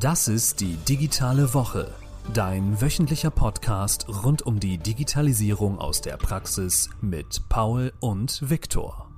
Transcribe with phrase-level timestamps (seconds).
[0.00, 1.94] Das ist die digitale Woche,
[2.34, 9.10] dein wöchentlicher Podcast rund um die Digitalisierung aus der Praxis mit Paul und Viktor.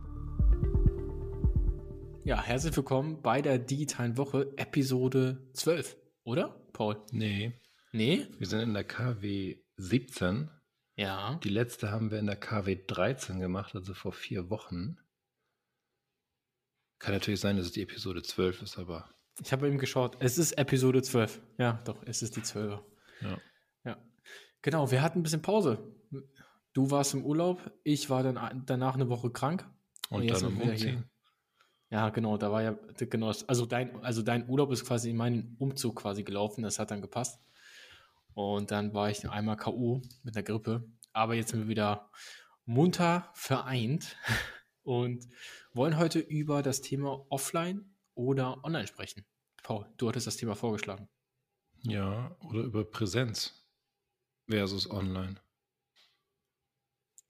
[2.23, 7.03] Ja, herzlich willkommen bei der digitalen Woche, Episode 12, oder, Paul?
[7.11, 7.59] Nee.
[7.91, 8.29] Nee?
[8.39, 10.49] Wir sind in der KW 17.
[10.95, 11.41] Ja.
[11.43, 14.97] Die letzte haben wir in der KW 13 gemacht, also vor vier Wochen.
[17.01, 19.13] Kann natürlich sein, dass es die Episode 12 ist, aber.
[19.43, 20.17] Ich habe eben geschaut.
[20.21, 21.41] Es ist Episode 12.
[21.59, 22.81] Ja, doch, es ist die 12.
[23.21, 23.39] Ja.
[23.85, 23.97] Ja.
[24.63, 25.79] Genau, wir hatten ein bisschen Pause.
[26.73, 29.69] Du warst im Urlaub, ich war dann danach eine Woche krank.
[30.11, 30.71] Und, jetzt dann im hier.
[30.73, 31.05] Umziehen.
[31.91, 35.57] Ja, genau, da war ja, genau, also dein, also dein Urlaub ist quasi in meinen
[35.59, 37.41] Umzug quasi gelaufen, das hat dann gepasst.
[38.35, 40.03] Und dann war ich einmal K.O.
[40.23, 40.85] mit der Grippe.
[41.13, 42.11] Aber jetzt sind wir wieder
[42.67, 44.17] munter vereint
[44.83, 45.27] und
[45.73, 49.25] wollen heute über das Thema Offline oder Online sprechen.
[49.63, 51.09] Paul, du hattest das Thema vorgeschlagen.
[51.83, 53.65] Ja, oder über Präsenz
[54.49, 55.37] versus online.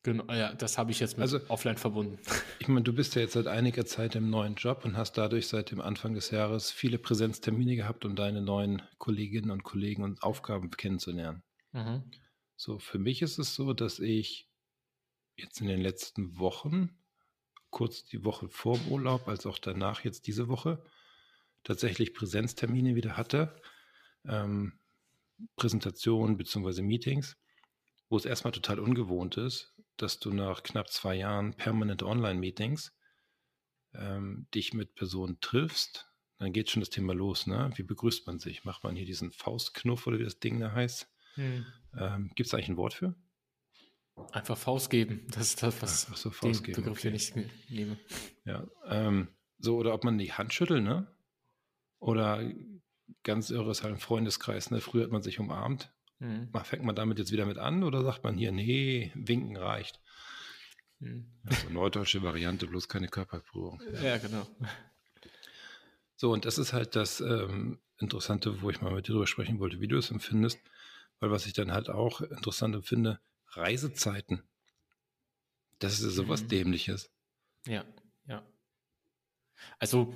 [0.02, 2.18] Genau, ja, das habe ich jetzt mit Also- Offline verbunden.
[2.60, 5.46] Ich meine, du bist ja jetzt seit einiger Zeit im neuen Job und hast dadurch
[5.48, 10.22] seit dem Anfang des Jahres viele Präsenztermine gehabt, um deine neuen Kolleginnen und Kollegen und
[10.22, 11.42] Aufgaben kennenzulernen.
[11.72, 12.10] Mhm.
[12.56, 14.50] So, für mich ist es so, dass ich
[15.36, 16.90] jetzt in den letzten Wochen,
[17.70, 20.82] kurz die Woche vor dem Urlaub, als auch danach jetzt diese Woche,
[21.64, 23.60] tatsächlich Präsenztermine wieder hatte,
[24.24, 24.78] ähm,
[25.56, 27.36] Präsentationen beziehungsweise Meetings,
[28.08, 32.92] wo es erstmal total ungewohnt ist, dass du nach knapp zwei Jahren permanente Online-Meetings
[33.94, 36.10] ähm, dich mit Personen triffst.
[36.38, 37.70] Dann geht schon das Thema los, ne?
[37.74, 38.64] Wie begrüßt man sich?
[38.64, 41.08] Macht man hier diesen Faustknuff oder wie das Ding da heißt?
[41.98, 43.14] Ähm, Gibt es eigentlich ein Wort für?
[44.32, 45.26] Einfach Faust geben.
[45.30, 47.08] Das ist das, was Ach so, den geben, Begriff, okay.
[47.08, 47.34] den ich
[47.68, 47.98] nehme.
[48.44, 48.66] Ja.
[48.86, 51.06] Ähm, so, oder ob man die Hand schüttelt, ne?
[51.98, 52.42] Oder
[53.24, 54.80] ganz irre ist halt ein Freundeskreis, ne?
[54.80, 55.92] Früher hat man sich umarmt.
[56.18, 56.50] Mhm.
[56.64, 60.00] Fängt man damit jetzt wieder mit an oder sagt man hier, nee, winken reicht?
[60.98, 61.32] Mhm.
[61.46, 63.80] Also norddeutsche Variante, bloß keine Körperberührung.
[64.02, 64.46] Ja, genau.
[66.16, 69.58] So, und das ist halt das ähm, Interessante, wo ich mal mit dir drüber sprechen
[69.58, 70.60] wollte, wie du es empfindest.
[71.20, 73.20] Weil was ich dann halt auch interessant empfinde,
[73.50, 74.42] Reisezeiten.
[75.78, 76.48] Das ist sowas Mhm.
[76.48, 77.10] Dämliches.
[77.66, 77.84] Ja,
[78.26, 78.46] ja.
[79.78, 80.14] Also,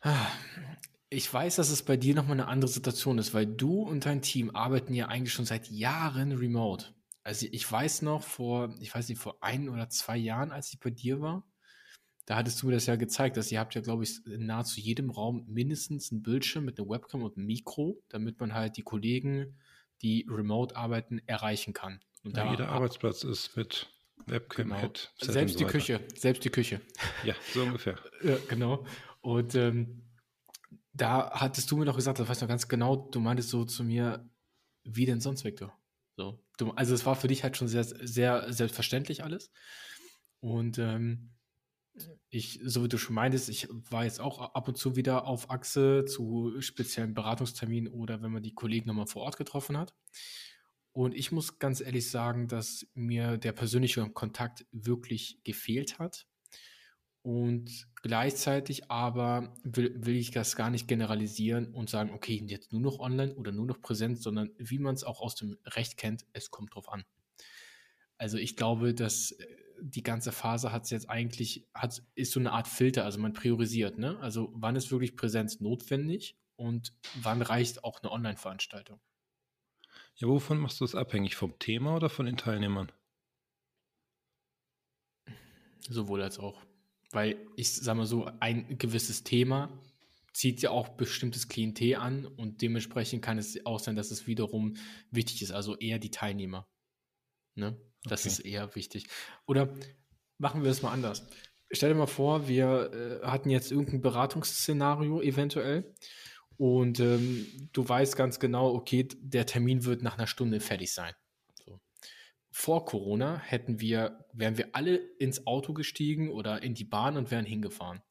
[0.00, 0.28] ah,
[1.10, 4.22] ich weiß, dass es bei dir nochmal eine andere Situation ist, weil du und dein
[4.22, 6.94] Team arbeiten ja eigentlich schon seit Jahren remote.
[7.24, 10.80] Also ich weiß noch vor, ich weiß nicht, vor ein oder zwei Jahren, als ich
[10.80, 11.46] bei dir war,
[12.26, 14.80] da hattest du mir das ja gezeigt, dass ihr habt ja, glaube ich, in nahezu
[14.80, 18.82] jedem Raum mindestens einen Bildschirm mit einer Webcam und einem Mikro, damit man halt die
[18.82, 19.58] Kollegen,
[20.02, 22.00] die remote arbeiten, erreichen kann.
[22.24, 23.88] Und Ja, da jeder Arbeitsplatz ist mit
[24.26, 24.80] Webcam, Genau.
[24.80, 25.64] Head, Selbst so die.
[25.70, 26.80] Küche, selbst die Küche.
[27.24, 27.98] Ja, so ungefähr.
[28.22, 28.84] Ja, genau.
[29.20, 30.02] Und ähm,
[30.92, 33.64] da hattest du mir noch gesagt, das weißt du noch ganz genau, du meintest so
[33.64, 34.28] zu mir,
[34.84, 35.76] wie denn sonst, Victor?
[36.16, 39.50] So, du, also es war für dich halt schon sehr, sehr selbstverständlich alles.
[40.40, 41.30] Und ähm,
[42.30, 45.50] ich, so wie du schon meintest, ich war jetzt auch ab und zu wieder auf
[45.50, 49.94] Achse zu speziellen Beratungsterminen oder wenn man die Kollegen nochmal vor Ort getroffen hat.
[50.92, 56.26] Und ich muss ganz ehrlich sagen, dass mir der persönliche Kontakt wirklich gefehlt hat.
[57.22, 62.80] Und gleichzeitig aber will, will ich das gar nicht generalisieren und sagen, okay, jetzt nur
[62.80, 66.26] noch online oder nur noch präsent, sondern wie man es auch aus dem Recht kennt,
[66.32, 67.04] es kommt drauf an.
[68.18, 69.46] Also ich glaube, dass äh,
[69.84, 73.32] die ganze Phase hat es jetzt eigentlich, hat, ist so eine Art Filter, also man
[73.32, 74.18] priorisiert, ne?
[74.20, 79.00] Also wann ist wirklich Präsenz notwendig und wann reicht auch eine Online-Veranstaltung?
[80.14, 81.34] Ja, wovon machst du es abhängig?
[81.34, 82.92] Vom Thema oder von den Teilnehmern?
[85.88, 86.62] Sowohl als auch.
[87.10, 89.68] Weil ich sag mal so, ein gewisses Thema
[90.32, 94.74] zieht ja auch bestimmtes Klientel an und dementsprechend kann es auch sein, dass es wiederum
[95.10, 96.68] wichtig ist, also eher die Teilnehmer.
[97.54, 97.80] Ne?
[98.04, 98.28] Das Okay.
[98.28, 99.06] ist eher wichtig.
[99.46, 99.74] Oder
[100.38, 101.26] machen wir es mal anders.
[101.70, 105.94] Stell dir mal vor, wir äh, hatten jetzt irgendein Beratungsszenario eventuell
[106.56, 111.14] und ähm, du weißt ganz genau, okay, der Termin wird nach einer Stunde fertig sein.
[111.64, 111.80] So.
[112.50, 117.30] Vor Corona hätten wir, wären wir alle ins Auto gestiegen oder in die Bahn und
[117.30, 118.02] wären hingefahren.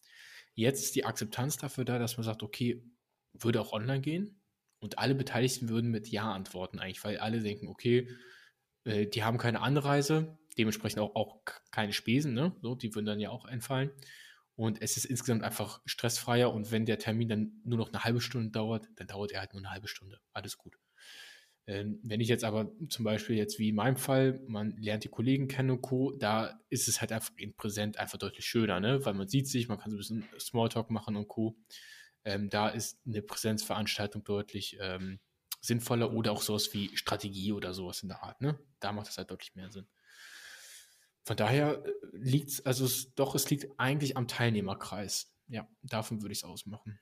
[0.54, 2.84] Jetzt ist die Akzeptanz dafür da, dass man sagt, okay,
[3.34, 4.42] würde auch online gehen
[4.80, 8.10] und alle Beteiligten würden mit Ja antworten eigentlich, weil alle denken, okay,
[8.86, 11.42] äh, die haben keine Anreise, dementsprechend auch, auch
[11.72, 12.56] keine Spesen, ne?
[12.62, 13.92] So, die würden dann ja auch entfallen.
[14.56, 18.22] Und es ist insgesamt einfach stressfreier und wenn der Termin dann nur noch eine halbe
[18.22, 20.20] Stunde dauert, dann dauert er halt nur eine halbe Stunde.
[20.34, 20.78] Alles gut.
[21.68, 25.10] Ähm, wenn ich jetzt aber zum Beispiel jetzt wie in meinem Fall, man lernt die
[25.10, 29.06] Kollegen kennen und Co., da ist es halt einfach in Präsent einfach deutlich schöner, ne?
[29.06, 31.56] Weil man sieht sich, man kann so ein bisschen Smalltalk machen und Co.
[32.24, 35.20] Ähm, da ist eine Präsenzveranstaltung deutlich ähm,
[35.62, 38.42] sinnvoller oder auch sowas wie Strategie oder sowas in der Art.
[38.42, 38.60] Ne?
[38.80, 39.88] Da macht es halt deutlich mehr Sinn.
[41.24, 45.34] Von daher äh, liegt es, also es, doch, es liegt eigentlich am Teilnehmerkreis.
[45.48, 47.00] Ja, davon würde ich es ausmachen.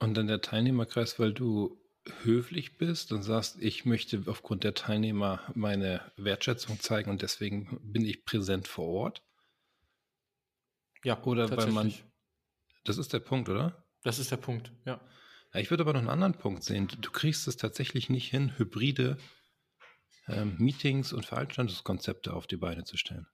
[0.00, 1.80] Und dann der Teilnehmerkreis, weil du
[2.22, 8.04] höflich bist und sagst, ich möchte aufgrund der Teilnehmer meine Wertschätzung zeigen und deswegen bin
[8.04, 9.22] ich präsent vor Ort?
[11.02, 11.94] Ja, oder weil man.
[12.84, 13.84] Das ist der Punkt, oder?
[14.02, 15.00] Das ist der Punkt, ja.
[15.60, 16.88] Ich würde aber noch einen anderen Punkt sehen.
[17.00, 19.18] Du kriegst es tatsächlich nicht hin, hybride
[20.28, 23.26] ähm, Meetings und Veranstaltungskonzepte auf die Beine zu stellen.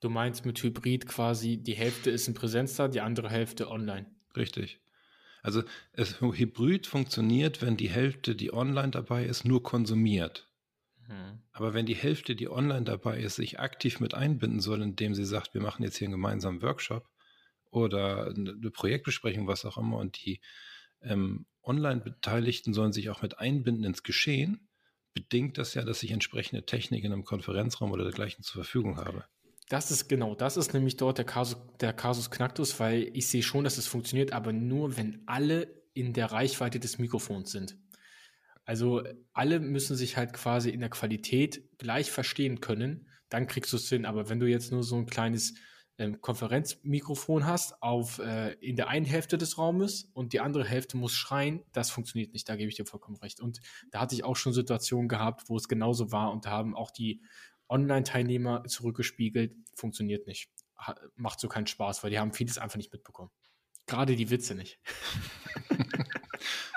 [0.00, 4.06] Du meinst mit Hybrid quasi, die Hälfte ist in Präsenz da, die andere Hälfte online.
[4.36, 4.80] Richtig.
[5.42, 5.62] Also
[5.92, 10.48] es, Hybrid funktioniert, wenn die Hälfte, die online dabei ist, nur konsumiert.
[11.08, 11.40] Mhm.
[11.52, 15.24] Aber wenn die Hälfte, die online dabei ist, sich aktiv mit einbinden soll, indem sie
[15.24, 17.08] sagt, wir machen jetzt hier einen gemeinsamen Workshop
[17.70, 20.40] oder eine Projektbesprechung, was auch immer, und die
[21.06, 24.68] ähm, Online-Beteiligten sollen sich auch mit einbinden ins Geschehen,
[25.14, 29.24] bedingt das ja, dass ich entsprechende Technik in einem Konferenzraum oder dergleichen zur Verfügung habe.
[29.68, 33.42] Das ist genau, das ist nämlich dort der Kasus, der Kasus Knacktus, weil ich sehe
[33.42, 37.76] schon, dass es funktioniert, aber nur, wenn alle in der Reichweite des Mikrofons sind.
[38.64, 39.02] Also
[39.32, 43.88] alle müssen sich halt quasi in der Qualität gleich verstehen können, dann kriegst du es
[43.88, 44.04] hin.
[44.04, 45.54] Aber wenn du jetzt nur so ein kleines
[45.98, 50.96] ähm, Konferenzmikrofon hast auf äh, in der einen Hälfte des Raumes und die andere Hälfte
[50.96, 52.48] muss schreien, das funktioniert nicht.
[52.48, 53.40] Da gebe ich dir vollkommen recht.
[53.40, 53.60] Und
[53.90, 56.90] da hatte ich auch schon Situationen gehabt, wo es genauso war und da haben auch
[56.90, 57.22] die
[57.68, 60.50] Online-Teilnehmer zurückgespiegelt, funktioniert nicht.
[60.78, 63.30] Ha macht so keinen Spaß, weil die haben vieles einfach nicht mitbekommen.
[63.86, 64.78] Gerade die Witze nicht.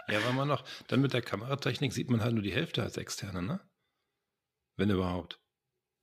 [0.07, 2.97] ja, weil man noch, dann mit der Kameratechnik sieht man halt nur die Hälfte als
[2.97, 3.59] Externe, ne?
[4.77, 5.38] Wenn überhaupt.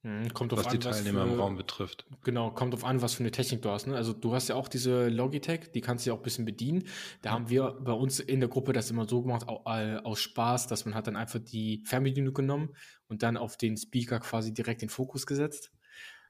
[0.06, 2.06] Hm, kommt auf was an, die Teilnehmer für, im Raum betrifft.
[2.22, 3.88] Genau, kommt auf an, was für eine Technik du hast.
[3.88, 3.96] Ne?
[3.96, 6.84] Also du hast ja auch diese Logitech, die kannst du ja auch ein bisschen bedienen.
[7.22, 10.84] Da haben wir bei uns in der Gruppe das immer so gemacht, aus Spaß, dass
[10.84, 12.76] man hat dann einfach die Fernbedienung genommen
[13.08, 15.72] und dann auf den Speaker quasi direkt den Fokus gesetzt.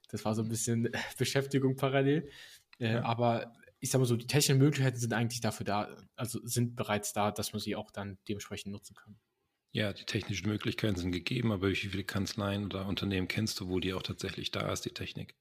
[0.08, 0.88] Das war so ein bisschen
[1.18, 2.30] Beschäftigung parallel.
[2.78, 3.04] Äh, ja.
[3.04, 7.12] Aber ich sag mal so, die technischen Möglichkeiten sind eigentlich dafür da, also sind bereits
[7.12, 9.16] da, dass man sie auch dann dementsprechend nutzen kann.
[9.72, 13.78] Ja, die technischen Möglichkeiten sind gegeben, aber wie viele Kanzleien oder Unternehmen kennst du, wo
[13.78, 15.34] die auch tatsächlich da ist, die Technik?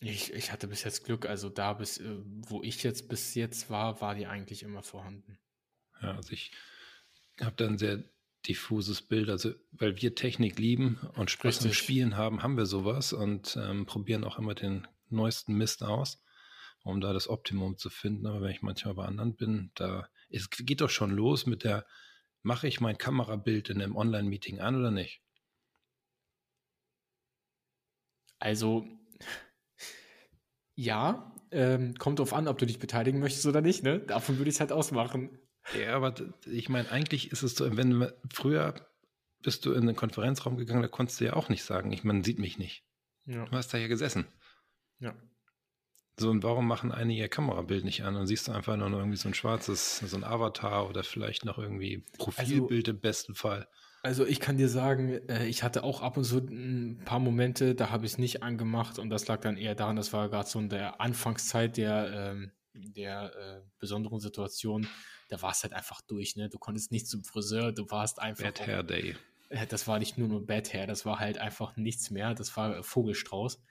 [0.00, 3.70] Ich, ich hatte bis jetzt Glück, also da bis, äh, wo ich jetzt bis jetzt
[3.70, 5.38] war, war die eigentlich immer vorhanden.
[6.02, 6.52] Ja, also ich
[7.40, 8.04] habe da ein sehr
[8.46, 13.12] diffuses Bild, also weil wir Technik lieben und Spaß am Spielen haben, haben wir sowas
[13.12, 16.22] und ähm, probieren auch immer den neuesten Mist aus,
[16.82, 18.26] um da das Optimum zu finden.
[18.26, 21.86] Aber wenn ich manchmal bei anderen bin, da es geht doch schon los mit der
[22.44, 25.20] mache ich mein Kamerabild in einem Online-Meeting an oder nicht?
[28.38, 28.86] Also,
[30.76, 34.00] ja, ähm, kommt drauf an, ob du dich beteiligen möchtest oder nicht, ne?
[34.00, 35.38] Davon würde ich es halt ausmachen.
[35.78, 36.14] Ja, aber
[36.44, 38.74] ich meine, eigentlich ist es so, wenn früher
[39.42, 42.22] bist du in den Konferenzraum gegangen, da konntest du ja auch nicht sagen, ich, man
[42.22, 42.84] sieht mich nicht.
[43.24, 43.46] Ja.
[43.46, 44.26] Du hast da ja gesessen.
[44.98, 45.14] Ja.
[46.18, 48.14] So, und warum machen einige ihr Kamerabild nicht an?
[48.14, 51.58] Dann siehst du einfach nur irgendwie so ein schwarzes, so ein Avatar oder vielleicht noch
[51.58, 53.66] irgendwie Profilbild also, im besten Fall.
[54.02, 57.74] Also ich kann dir sagen, äh, ich hatte auch ab und zu ein paar Momente,
[57.74, 60.48] da habe ich es nicht angemacht und das lag dann eher daran, das war gerade
[60.48, 64.86] so in der Anfangszeit der, ähm, der äh, besonderen Situation,
[65.30, 66.48] da war es halt einfach durch, ne?
[66.48, 68.44] Du konntest nicht zum Friseur, du warst einfach.
[68.44, 69.16] Bad Hair Day.
[69.68, 72.82] Das war nicht nur nur Bad Hair, das war halt einfach nichts mehr, das war
[72.82, 73.62] Vogelstrauß.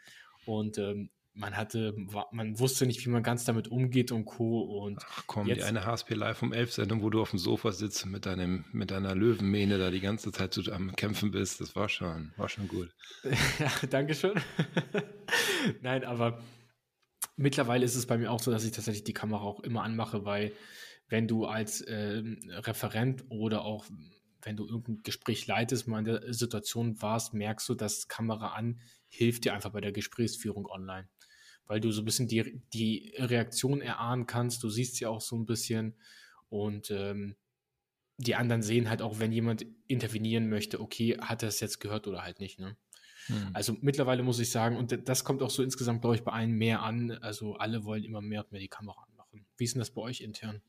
[0.46, 1.96] Und ähm, man hatte,
[2.32, 4.62] man wusste nicht, wie man ganz damit umgeht und Co.
[4.62, 7.40] Und Ach komm, jetzt, die eine HSP Live um 11 Sendung, wo du auf dem
[7.40, 11.60] Sofa sitzt mit deinem, mit deiner Löwenmähne da die ganze Zeit so am Kämpfen bist,
[11.60, 12.94] das war schon, war schon gut.
[13.60, 14.40] ja, danke schön.
[15.82, 16.40] Nein, aber
[17.36, 20.26] mittlerweile ist es bei mir auch so, dass ich tatsächlich die Kamera auch immer anmache,
[20.26, 20.52] weil
[21.08, 23.86] wenn du als äh, Referent oder auch
[24.44, 28.80] wenn du irgendein Gespräch leitest, mal in der Situation warst, merkst du, dass Kamera an
[29.08, 31.08] hilft dir einfach bei der Gesprächsführung online
[31.68, 34.64] weil du so ein bisschen die, die Reaktion erahnen kannst.
[34.64, 35.96] Du siehst sie auch so ein bisschen
[36.50, 37.36] und ähm,
[38.18, 42.08] die anderen sehen halt auch, wenn jemand intervenieren möchte, okay, hat er es jetzt gehört
[42.08, 42.60] oder halt nicht.
[42.60, 42.78] Ne?
[43.28, 43.50] Hm.
[43.54, 46.52] Also mittlerweile muss ich sagen, und das kommt auch so insgesamt, glaube ich, bei allen
[46.52, 47.12] mehr an.
[47.22, 49.46] Also alle wollen immer mehr und mehr die Kamera anmachen.
[49.58, 50.62] Wie ist denn das bei euch intern?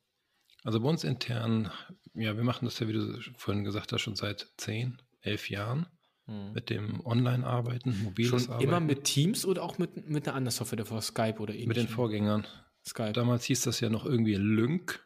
[0.62, 1.70] Also bei uns intern,
[2.14, 5.86] ja, wir machen das ja, wie du vorhin gesagt hast, schon seit zehn, elf Jahren.
[6.26, 6.52] Hm.
[6.52, 8.68] Mit dem Online-Arbeiten, mobiles Schon Arbeiten.
[8.68, 11.68] immer mit Teams oder auch mit, mit einer anderen Software davor, Skype oder ähnlichem?
[11.68, 12.46] Mit den Vorgängern.
[12.86, 13.12] Skype.
[13.12, 15.04] Damals hieß das ja noch irgendwie Lync.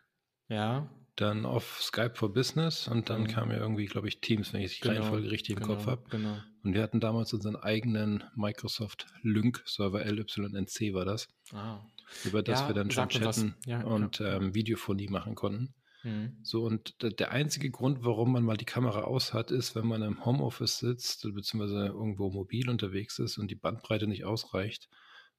[0.48, 0.88] Ja.
[1.16, 3.26] Dann auf Skype for Business und dann mhm.
[3.26, 5.87] kam ja irgendwie, glaube ich, Teams, wenn ich die genau, Reihenfolge richtig im genau, Kopf
[5.87, 6.04] habe.
[6.10, 6.37] Genau.
[6.62, 11.28] Und wir hatten damals unseren eigenen Microsoft Lync Server LYNC war das.
[11.52, 11.80] Ah.
[12.25, 15.75] über das Ja, wir dann schon chatten Ja, und Ähm, Videophonie machen konnten.
[16.08, 16.38] Mhm.
[16.42, 20.02] So, und der einzige Grund, warum man mal die Kamera aus hat, ist, wenn man
[20.02, 24.88] im Homeoffice sitzt, beziehungsweise irgendwo mobil unterwegs ist und die Bandbreite nicht ausreicht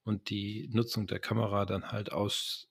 [0.03, 2.69] und die Nutzung der Kamera dann halt aus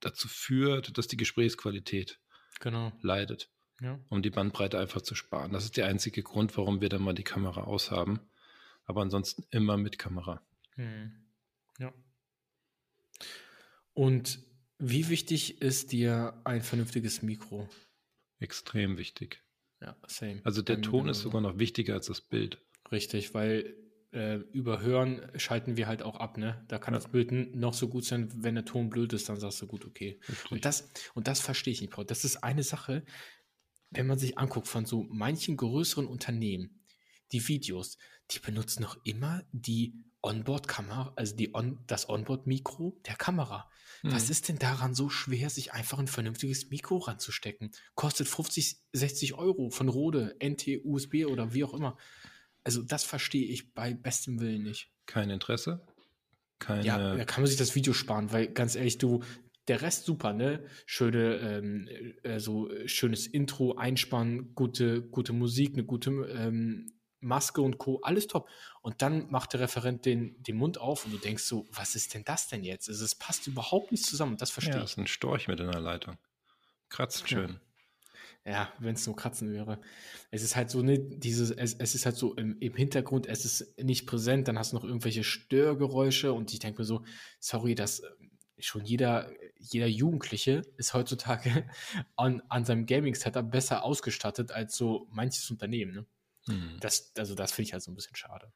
[0.00, 2.20] dazu führt, dass die Gesprächsqualität
[2.60, 2.92] Genau.
[3.00, 3.50] leidet,
[3.80, 3.98] Ja.
[4.08, 5.52] um die Bandbreite einfach zu sparen.
[5.52, 8.20] Das ist der einzige Grund, warum wir dann mal die Kamera aushaben.
[8.84, 10.42] Aber ansonsten immer mit Kamera.
[10.76, 11.24] Mhm.
[11.78, 11.92] Ja.
[13.94, 14.38] Und
[14.78, 17.68] wie wichtig ist dir ein vernünftiges Mikro?
[18.38, 19.42] Extrem wichtig.
[19.80, 20.40] Ja, same.
[20.44, 22.62] Also der Bei Ton ist sogar noch wichtiger als das Bild.
[22.90, 23.74] Richtig, weil
[24.12, 26.64] äh, über Hören schalten wir halt auch ab, ne?
[26.68, 27.00] Da kann Ja.
[27.00, 29.84] das Bild noch so gut sein, wenn der Ton blöd ist, dann sagst du gut,
[29.84, 30.18] okay.
[30.28, 30.52] Richtig.
[30.52, 32.04] Und das, und das verstehe ich nicht, Paul.
[32.06, 33.04] Das ist eine Sache,
[33.90, 36.84] wenn man sich anguckt von so manchen größeren Unternehmen,
[37.32, 37.98] die Videos,
[38.30, 43.70] die benutzen noch immer die Onboard-Kamera, also die On das Onboard-Mikro der Kamera.
[44.02, 44.30] Was Mhm.
[44.32, 47.70] ist denn daran so schwer, sich einfach ein vernünftiges Mikro ranzustecken?
[47.94, 51.96] Kostet 50, 60 Euro von Rode, NT, USB oder wie auch immer.
[52.64, 54.90] Also das verstehe ich bei bestem Willen nicht.
[55.06, 55.86] Kein Interesse.
[56.58, 56.84] Keine.
[56.84, 59.22] Ja, da kann man sich das Video sparen, weil ganz ehrlich, du,
[59.68, 60.64] der Rest super, ne?
[60.86, 61.88] Schöne, ähm,
[62.22, 66.92] äh, so äh, schönes Intro, Einspannen, gute, gute Musik, eine gute ähm,
[67.26, 68.00] Maske und Co.
[68.02, 68.48] Alles top.
[68.80, 72.14] Und dann macht der Referent den, den Mund auf und du denkst so, was ist
[72.14, 72.88] denn das denn jetzt?
[72.88, 74.36] Also, es passt überhaupt nicht zusammen.
[74.36, 74.92] Das verstehe ja, ich.
[74.92, 76.16] ist ein Storch mit in der Leitung.
[76.88, 77.60] Kratzt schön.
[78.46, 79.80] Ja, wenn es nur Kratzen wäre.
[80.30, 83.44] Es ist halt so, ne, dieses, es, es ist halt so im, im Hintergrund, es
[83.44, 87.04] ist nicht präsent, dann hast du noch irgendwelche Störgeräusche und ich denke mir so,
[87.40, 88.06] sorry, dass äh,
[88.58, 91.68] schon jeder, jeder Jugendliche ist heutzutage
[92.16, 95.92] an, an seinem Gaming-Setup besser ausgestattet als so manches Unternehmen.
[95.92, 96.06] Ne?
[96.46, 96.78] Mhm.
[96.80, 98.52] Das, also das finde ich halt so ein bisschen schade.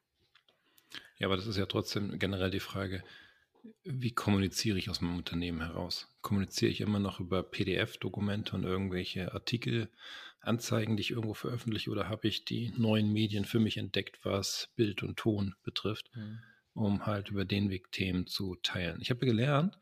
[1.17, 3.03] Ja, aber das ist ja trotzdem generell die Frage,
[3.83, 6.07] wie kommuniziere ich aus meinem Unternehmen heraus?
[6.21, 9.89] Kommuniziere ich immer noch über PDF-Dokumente und irgendwelche Artikel,
[10.39, 14.69] Anzeigen, die ich irgendwo veröffentliche, oder habe ich die neuen Medien für mich entdeckt, was
[14.75, 16.09] Bild und Ton betrifft,
[16.73, 18.99] um halt über den Weg Themen zu teilen?
[19.01, 19.77] Ich habe gelernt,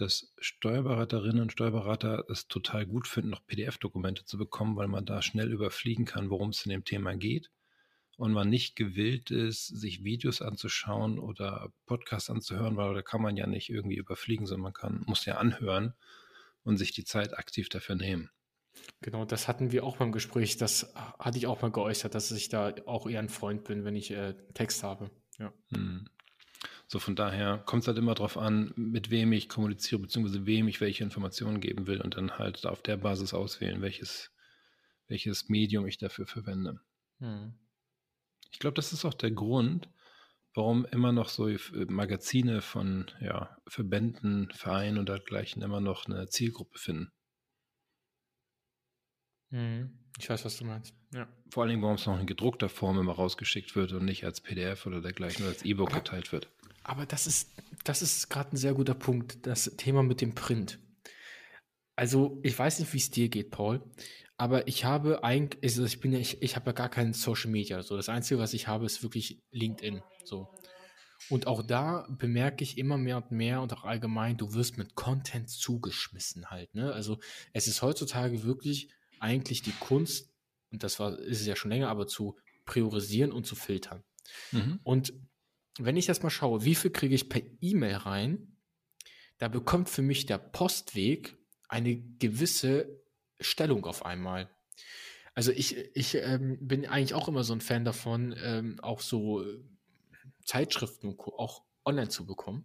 [0.00, 5.22] dass Steuerberaterinnen und Steuerberater es total gut finden, noch PDF-Dokumente zu bekommen, weil man da
[5.22, 7.50] schnell überfliegen kann, worum es in dem Thema geht
[8.16, 13.36] und man nicht gewillt ist, sich Videos anzuschauen oder Podcasts anzuhören, weil da kann man
[13.36, 15.94] ja nicht irgendwie überfliegen, sondern man kann, muss ja anhören
[16.62, 18.30] und sich die Zeit aktiv dafür nehmen.
[19.00, 20.56] Genau, das hatten wir auch beim Gespräch.
[20.56, 23.96] Das hatte ich auch mal geäußert, dass ich da auch eher ein Freund bin, wenn
[23.96, 25.10] ich äh, Text habe.
[25.38, 25.52] Ja.
[25.68, 26.08] Hm.
[26.88, 30.68] So von daher kommt es halt immer darauf an, mit wem ich kommuniziere, beziehungsweise wem
[30.68, 34.32] ich welche Informationen geben will und dann halt auf der Basis auswählen, welches,
[35.08, 36.80] welches Medium ich dafür verwende.
[37.18, 37.54] Hm.
[38.52, 39.88] Ich glaube, das ist auch der Grund,
[40.54, 41.50] warum immer noch so
[41.88, 47.12] Magazine von ja, Verbänden, Vereinen und dergleichen immer noch eine Zielgruppe finden.
[49.50, 49.98] Mhm.
[50.18, 50.94] Ich weiß, was du meinst.
[51.12, 51.28] Ja.
[51.50, 54.40] Vor allen Dingen, warum es noch in gedruckter Form immer rausgeschickt wird und nicht als
[54.40, 56.48] PDF oder dergleichen oder als E-Book geteilt wird.
[56.86, 57.50] Aber das ist,
[57.82, 60.78] das ist gerade ein sehr guter Punkt, das Thema mit dem Print.
[61.96, 63.82] Also, ich weiß nicht, wie es dir geht, Paul,
[64.36, 67.50] aber ich habe eigentlich, also ich bin ja, ich, ich habe ja gar kein Social
[67.50, 67.82] Media.
[67.82, 70.00] So, das Einzige, was ich habe, ist wirklich LinkedIn.
[70.24, 70.54] So.
[71.28, 74.94] Und auch da bemerke ich immer mehr und mehr und auch allgemein, du wirst mit
[74.94, 76.72] Content zugeschmissen halt.
[76.74, 76.92] Ne?
[76.92, 77.18] Also
[77.52, 80.30] es ist heutzutage wirklich eigentlich die Kunst,
[80.70, 84.04] und das war, ist es ja schon länger, aber zu priorisieren und zu filtern.
[84.52, 84.78] Mhm.
[84.84, 85.14] Und
[85.78, 88.56] wenn ich das mal schaue, wie viel kriege ich per E-Mail rein,
[89.38, 91.36] da bekommt für mich der Postweg
[91.68, 93.00] eine gewisse
[93.40, 94.48] Stellung auf einmal.
[95.34, 99.42] Also ich, ich ähm, bin eigentlich auch immer so ein Fan davon, ähm, auch so
[99.42, 99.62] äh,
[100.44, 102.64] Zeitschriften auch online zu bekommen.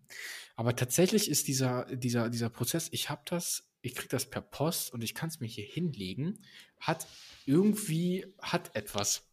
[0.56, 4.94] Aber tatsächlich ist dieser, dieser, dieser Prozess, ich habe das, ich kriege das per Post
[4.94, 6.40] und ich kann es mir hier hinlegen,
[6.80, 7.08] hat
[7.46, 9.31] irgendwie, hat etwas.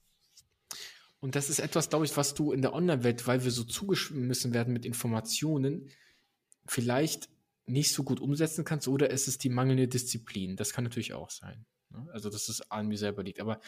[1.21, 4.55] Und das ist etwas, glaube ich, was du in der Online-Welt, weil wir so zugeschmissen
[4.55, 5.91] werden mit Informationen,
[6.67, 7.29] vielleicht
[7.67, 10.57] nicht so gut umsetzen kannst oder es ist die mangelnde Disziplin.
[10.57, 11.67] Das kann natürlich auch sein.
[11.91, 12.07] ne?
[12.13, 13.41] Also, dass es an mir selber liegt.
[13.41, 13.61] Aber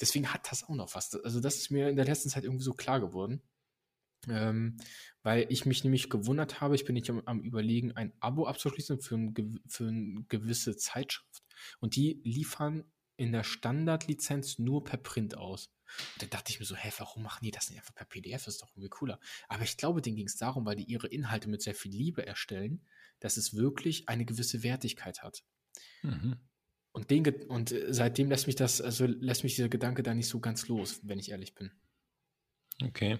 [0.00, 1.14] deswegen hat das auch noch was.
[1.14, 3.42] Also, das ist mir in der letzten Zeit irgendwie so klar geworden.
[4.28, 4.76] Ähm,
[5.22, 9.00] weil ich mich nämlich gewundert habe, ich bin nicht am, am Überlegen, ein Abo abzuschließen
[9.00, 11.44] für, ein, für eine gewisse Zeitschrift.
[11.78, 12.84] Und die liefern
[13.16, 15.70] in der Standardlizenz nur per Print aus.
[16.14, 18.44] Und dann dachte ich mir so, hä, warum machen die das nicht einfach per PDF?
[18.44, 19.20] Das ist doch irgendwie cooler.
[19.48, 22.26] Aber ich glaube, denen ging es darum, weil die ihre Inhalte mit sehr viel Liebe
[22.26, 22.84] erstellen,
[23.20, 25.44] dass es wirklich eine gewisse Wertigkeit hat.
[26.02, 26.36] Mhm.
[26.92, 30.28] Und, den, und äh, seitdem lässt mich das, also lässt mich dieser Gedanke da nicht
[30.28, 31.70] so ganz los, wenn ich ehrlich bin.
[32.82, 33.18] Okay.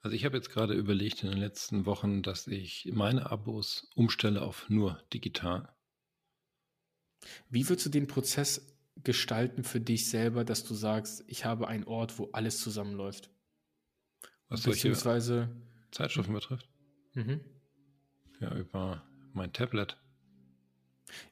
[0.00, 4.42] Also ich habe jetzt gerade überlegt in den letzten Wochen, dass ich meine Abos umstelle
[4.42, 5.74] auf nur digital.
[7.48, 11.84] Wie würdest du den Prozess gestalten für dich selber, dass du sagst, ich habe einen
[11.84, 13.30] Ort, wo alles zusammenläuft?
[14.48, 15.48] Was Beziehungsweise
[15.90, 16.68] Zeitschriften betrifft?
[17.14, 17.40] Mhm.
[18.40, 19.96] Ja, über mein Tablet.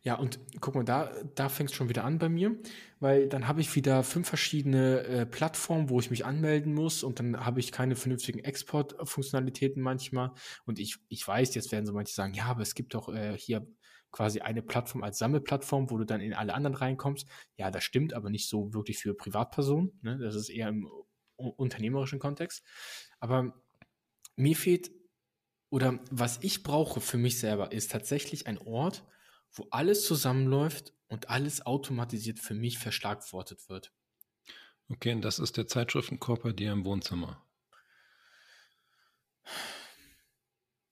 [0.03, 2.57] Ja, und guck mal, da, da fängt es schon wieder an bei mir,
[2.99, 7.19] weil dann habe ich wieder fünf verschiedene äh, Plattformen, wo ich mich anmelden muss und
[7.19, 10.33] dann habe ich keine vernünftigen Exportfunktionalitäten manchmal.
[10.67, 13.37] Und ich, ich weiß, jetzt werden so manche sagen, ja, aber es gibt doch äh,
[13.39, 13.67] hier
[14.11, 17.29] quasi eine Plattform als Sammelplattform, wo du dann in alle anderen reinkommst.
[17.57, 19.99] Ja, das stimmt, aber nicht so wirklich für Privatpersonen.
[20.03, 20.19] Ne?
[20.19, 20.91] Das ist eher im
[21.37, 22.65] unternehmerischen Kontext.
[23.19, 23.63] Aber
[24.37, 24.91] mir fehlt,
[25.71, 29.05] oder was ich brauche für mich selber, ist tatsächlich ein Ort,
[29.53, 33.93] wo alles zusammenläuft und alles automatisiert für mich verschlagwortet wird.
[34.89, 37.45] Okay, und das ist der Zeitschriftenkorb bei dir im Wohnzimmer.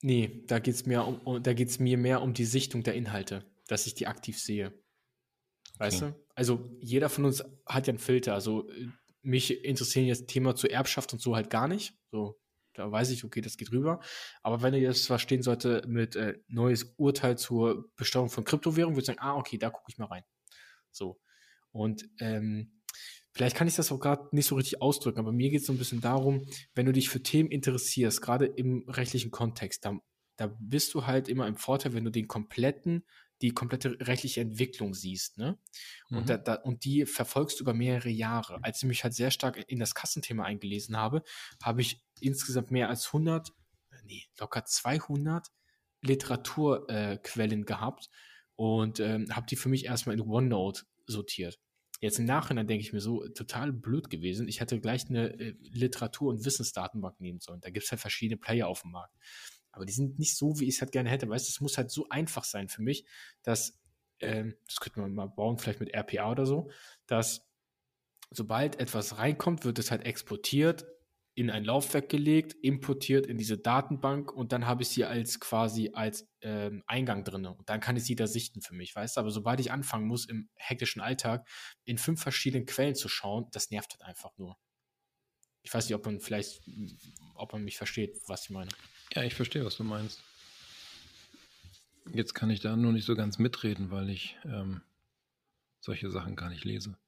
[0.00, 1.42] Nee, da geht es mir, um,
[1.80, 4.72] mir mehr um die Sichtung der Inhalte, dass ich die aktiv sehe.
[5.78, 6.12] Weißt okay.
[6.12, 6.26] du?
[6.34, 8.34] Also jeder von uns hat ja einen Filter.
[8.34, 8.68] Also
[9.22, 11.94] mich interessieren jetzt Thema zur Erbschaft und so halt gar nicht.
[12.10, 12.40] So,
[12.74, 14.00] da weiß ich, okay, das geht rüber.
[14.42, 18.96] Aber wenn ihr jetzt was stehen sollte mit äh, neues Urteil zur Besteuerung von Kryptowährungen,
[18.96, 20.22] würde ich sagen, ah, okay, da gucke ich mal rein.
[20.90, 21.20] So.
[21.72, 22.77] Und ähm,
[23.38, 25.72] vielleicht kann ich das auch gerade nicht so richtig ausdrücken, aber mir geht es so
[25.72, 29.96] ein bisschen darum, wenn du dich für Themen interessierst, gerade im rechtlichen Kontext, da,
[30.36, 33.04] da bist du halt immer im Vorteil, wenn du den kompletten
[33.40, 35.56] die komplette rechtliche Entwicklung siehst, ne?
[36.10, 36.26] Und, mhm.
[36.26, 38.58] da, da, und die verfolgst du über mehrere Jahre.
[38.62, 41.22] Als ich mich halt sehr stark in das Kassenthema eingelesen habe,
[41.62, 43.52] habe ich insgesamt mehr als 100,
[44.02, 45.46] nee, locker 200
[46.02, 48.10] Literaturquellen äh, gehabt
[48.56, 51.60] und ähm, habe die für mich erstmal in OneNote sortiert.
[52.00, 54.46] Jetzt im Nachhinein denke ich mir so, total blöd gewesen.
[54.48, 57.60] Ich hätte gleich eine äh, Literatur- und Wissensdatenbank nehmen sollen.
[57.60, 59.14] Da gibt es halt verschiedene Player auf dem Markt.
[59.72, 61.28] Aber die sind nicht so, wie ich es halt gerne hätte.
[61.28, 63.04] Weißt du, es muss halt so einfach sein für mich,
[63.42, 63.78] dass,
[64.20, 66.70] ähm, das könnte man mal bauen, vielleicht mit RPA oder so,
[67.06, 67.48] dass
[68.30, 70.86] sobald etwas reinkommt, wird es halt exportiert,
[71.38, 75.92] in ein Laufwerk gelegt, importiert in diese Datenbank und dann habe ich sie als quasi
[75.94, 77.46] als ähm, Eingang drin.
[77.46, 79.20] Und dann kann ich sie da sichten für mich, weißt du?
[79.20, 81.48] Aber sobald ich anfangen muss, im hektischen Alltag
[81.84, 84.58] in fünf verschiedenen Quellen zu schauen, das nervt halt einfach nur.
[85.62, 86.60] Ich weiß nicht, ob man vielleicht,
[87.36, 88.70] ob man mich versteht, was ich meine.
[89.14, 90.20] Ja, ich verstehe, was du meinst.
[92.12, 94.82] Jetzt kann ich da nur nicht so ganz mitreden, weil ich ähm,
[95.78, 96.98] solche Sachen gar nicht lese.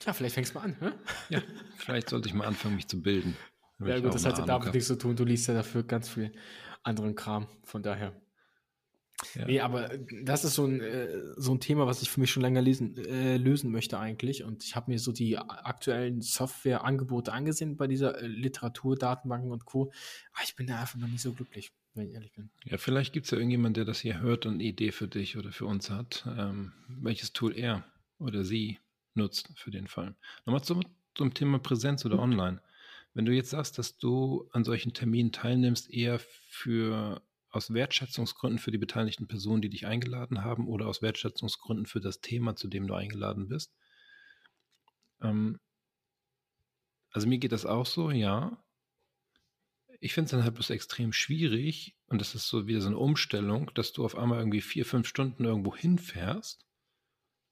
[0.00, 0.90] Tja, vielleicht fängst du mal an, hä?
[1.28, 1.42] Ja,
[1.76, 3.36] vielleicht sollte ich mal anfangen, mich zu bilden.
[3.78, 5.14] Ja gut, das hat ja damit nichts zu tun.
[5.14, 6.32] Du liest ja dafür ganz viel
[6.82, 8.14] anderen Kram, von daher.
[9.34, 9.44] Ja.
[9.44, 9.90] Nee, aber
[10.22, 12.96] das ist so ein, äh, so ein Thema, was ich für mich schon länger lesen,
[12.96, 14.44] äh, lösen möchte eigentlich.
[14.44, 19.92] Und ich habe mir so die aktuellen Softwareangebote angesehen bei dieser äh, Literaturdatenbanken und Co.
[20.32, 22.50] Aber ich bin da einfach noch nicht so glücklich, wenn ich ehrlich bin.
[22.64, 25.36] Ja, vielleicht gibt es ja irgendjemand, der das hier hört und eine Idee für dich
[25.36, 27.84] oder für uns hat, ähm, welches Tool er
[28.18, 28.78] oder sie
[29.20, 30.14] nutzt für den Fall.
[30.44, 30.82] Nochmal zum,
[31.14, 32.60] zum Thema Präsenz oder online.
[33.14, 38.70] Wenn du jetzt sagst, dass du an solchen Terminen teilnimmst, eher für aus Wertschätzungsgründen für
[38.70, 42.86] die beteiligten Personen, die dich eingeladen haben, oder aus Wertschätzungsgründen für das Thema, zu dem
[42.86, 43.72] du eingeladen bist.
[45.20, 45.58] Ähm,
[47.10, 48.62] also mir geht das auch so, ja.
[49.98, 52.98] Ich finde es dann halt bloß extrem schwierig und das ist so wieder so eine
[52.98, 56.64] Umstellung, dass du auf einmal irgendwie vier, fünf Stunden irgendwo hinfährst,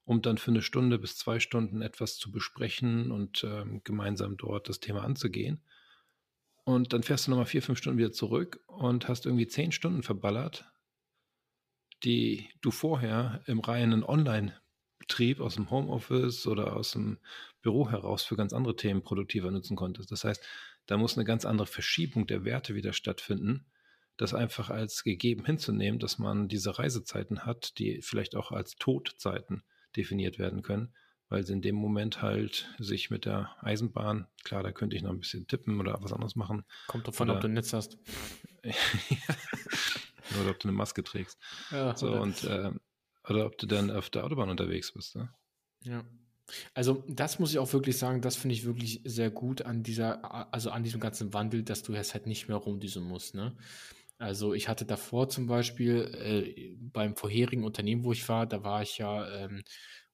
[0.09, 4.67] um dann für eine Stunde bis zwei Stunden etwas zu besprechen und ähm, gemeinsam dort
[4.67, 5.61] das Thema anzugehen.
[6.63, 10.01] Und dann fährst du nochmal vier, fünf Stunden wieder zurück und hast irgendwie zehn Stunden
[10.01, 10.65] verballert,
[12.03, 17.19] die du vorher im reinen Online-Betrieb aus dem Homeoffice oder aus dem
[17.61, 20.11] Büro heraus für ganz andere Themen produktiver nutzen konntest.
[20.11, 20.43] Das heißt,
[20.87, 23.67] da muss eine ganz andere Verschiebung der Werte wieder stattfinden,
[24.17, 29.61] das einfach als gegeben hinzunehmen, dass man diese Reisezeiten hat, die vielleicht auch als Todzeiten
[29.95, 30.93] definiert werden können
[31.29, 35.11] weil sie in dem Moment halt sich mit der Eisenbahn, klar, da könnte ich noch
[35.11, 36.65] ein bisschen tippen oder was anderes machen.
[36.87, 37.97] Kommt davon, ob du Netz hast.
[40.41, 41.39] oder ob du eine Maske trägst.
[41.71, 42.71] Ja, so, oder, und, äh,
[43.27, 45.15] oder ob du dann auf der Autobahn unterwegs bist.
[45.15, 45.29] Ne?
[45.83, 46.03] Ja.
[46.73, 50.51] Also das muss ich auch wirklich sagen, das finde ich wirklich sehr gut an dieser,
[50.51, 53.55] also an diesem ganzen Wandel, dass du jetzt halt nicht mehr rumdüsen musst, ne?
[54.19, 58.81] Also ich hatte davor zum Beispiel äh, beim vorherigen Unternehmen, wo ich war, da war
[58.81, 59.63] ich ja ähm,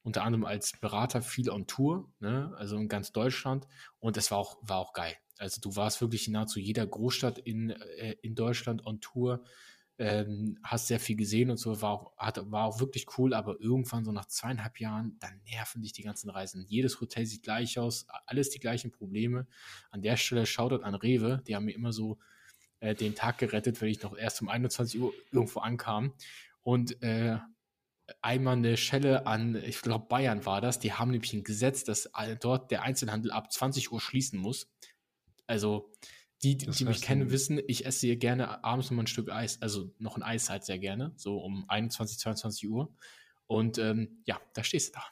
[0.04, 2.54] unter anderem als Berater viel on Tour, ne?
[2.58, 3.68] also in ganz Deutschland.
[4.00, 5.16] Und es war auch, war auch geil.
[5.40, 9.44] Also du warst wirklich in nahezu jeder Großstadt in, äh, in Deutschland on Tour.
[9.98, 13.60] ähm, hast sehr viel gesehen und so, war auch, hat, war auch wirklich cool, aber
[13.62, 16.66] irgendwann so nach zweieinhalb Jahren, dann nerven dich die ganzen Reisen.
[16.68, 19.48] Jedes Hotel sieht gleich aus, alles die gleichen Probleme.
[19.92, 22.20] An der Stelle Shoutout an Rewe, die haben mir immer so
[22.86, 26.14] äh, den Tag gerettet, wenn ich noch erst um 21 Uhr irgendwo ankam.
[26.62, 27.38] Und äh,
[28.22, 32.10] einmal eine Schelle an, ich glaube Bayern war das, die haben nämlich ein Gesetz, dass
[32.40, 34.72] dort der Einzelhandel ab 20 Uhr schließen muss.
[35.48, 35.92] Also
[36.44, 39.32] die, die, die mich kennen, wissen, ich esse hier gerne abends noch mal ein Stück
[39.32, 42.94] Eis, also noch ein Eis halt sehr gerne, so um 21, 22 Uhr.
[43.48, 45.06] Und ähm, ja, da stehst du da.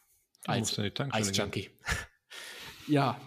[1.12, 1.70] Als Eisjunkie.
[2.88, 3.20] ja,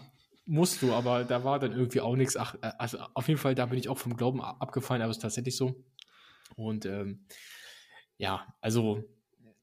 [0.47, 2.37] musst du, aber da war dann irgendwie auch nichts.
[2.37, 5.19] Ach, äh, also auf jeden Fall, da bin ich auch vom Glauben abgefallen, aber es
[5.19, 5.85] ist tatsächlich so.
[6.55, 7.27] Und ähm,
[8.17, 9.05] ja, also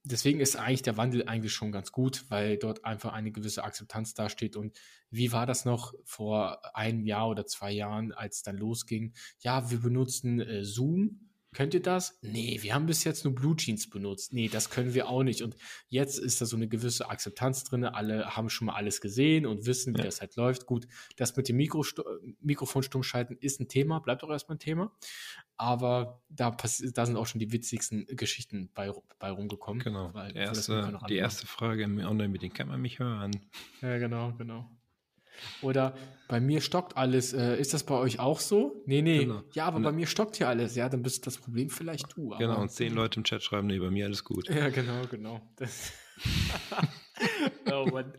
[0.03, 4.13] deswegen ist eigentlich der Wandel eigentlich schon ganz gut, weil dort einfach eine gewisse Akzeptanz
[4.13, 4.55] dasteht.
[4.55, 4.77] Und
[5.09, 9.13] wie war das noch vor einem Jahr oder zwei Jahren, als es dann losging?
[9.39, 12.19] Ja, wir benutzen äh, Zoom Könnt ihr das?
[12.21, 14.33] Nee, wir haben bis jetzt nur Blue Jeans benutzt.
[14.33, 15.41] Nee, das können wir auch nicht.
[15.41, 15.55] Und
[15.87, 17.85] jetzt ist da so eine gewisse Akzeptanz drin.
[17.85, 20.05] Alle haben schon mal alles gesehen und wissen, wie ja.
[20.05, 20.65] das halt läuft.
[20.65, 21.85] Gut, das mit dem Mikro
[22.41, 24.91] Mikrofon stummschalten ist ein Thema, bleibt auch erstmal ein Thema.
[25.55, 26.51] Aber da,
[26.93, 29.83] da sind auch schon die witzigsten Geschichten bei, bei rumgekommen.
[29.83, 30.13] Genau.
[30.13, 33.31] Weil, erste, die erste Frage im Online-Meeting, kann man mich hören?
[33.81, 34.69] Ja, genau, genau.
[35.61, 35.95] Oder
[36.27, 37.33] bei mir stockt alles.
[37.33, 38.83] Äh, ist das bei euch auch so?
[38.85, 39.19] Nee, nee.
[39.19, 39.43] Genau.
[39.53, 40.75] Ja, aber und, bei mir stockt hier alles.
[40.75, 42.29] Ja, dann bist das Problem vielleicht du.
[42.37, 44.49] genau, und zehn Leute im Chat schreiben, nee, bei mir alles gut.
[44.49, 45.41] Ja, genau, genau.
[47.71, 48.13] oh Mann.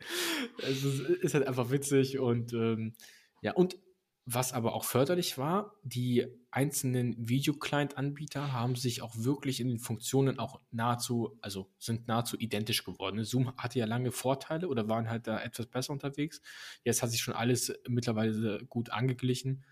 [0.58, 2.94] Es ist, ist, halt einfach witzig und ähm,
[3.40, 3.76] ja, und
[4.26, 10.38] was aber auch förderlich war, die einzelnen Videoclient-Anbieter haben sich auch wirklich in den Funktionen
[10.38, 13.22] auch nahezu, also sind nahezu identisch geworden.
[13.24, 16.40] Zoom hatte ja lange Vorteile oder waren halt da etwas besser unterwegs.
[16.84, 19.64] Jetzt hat sich schon alles mittlerweile gut angeglichen.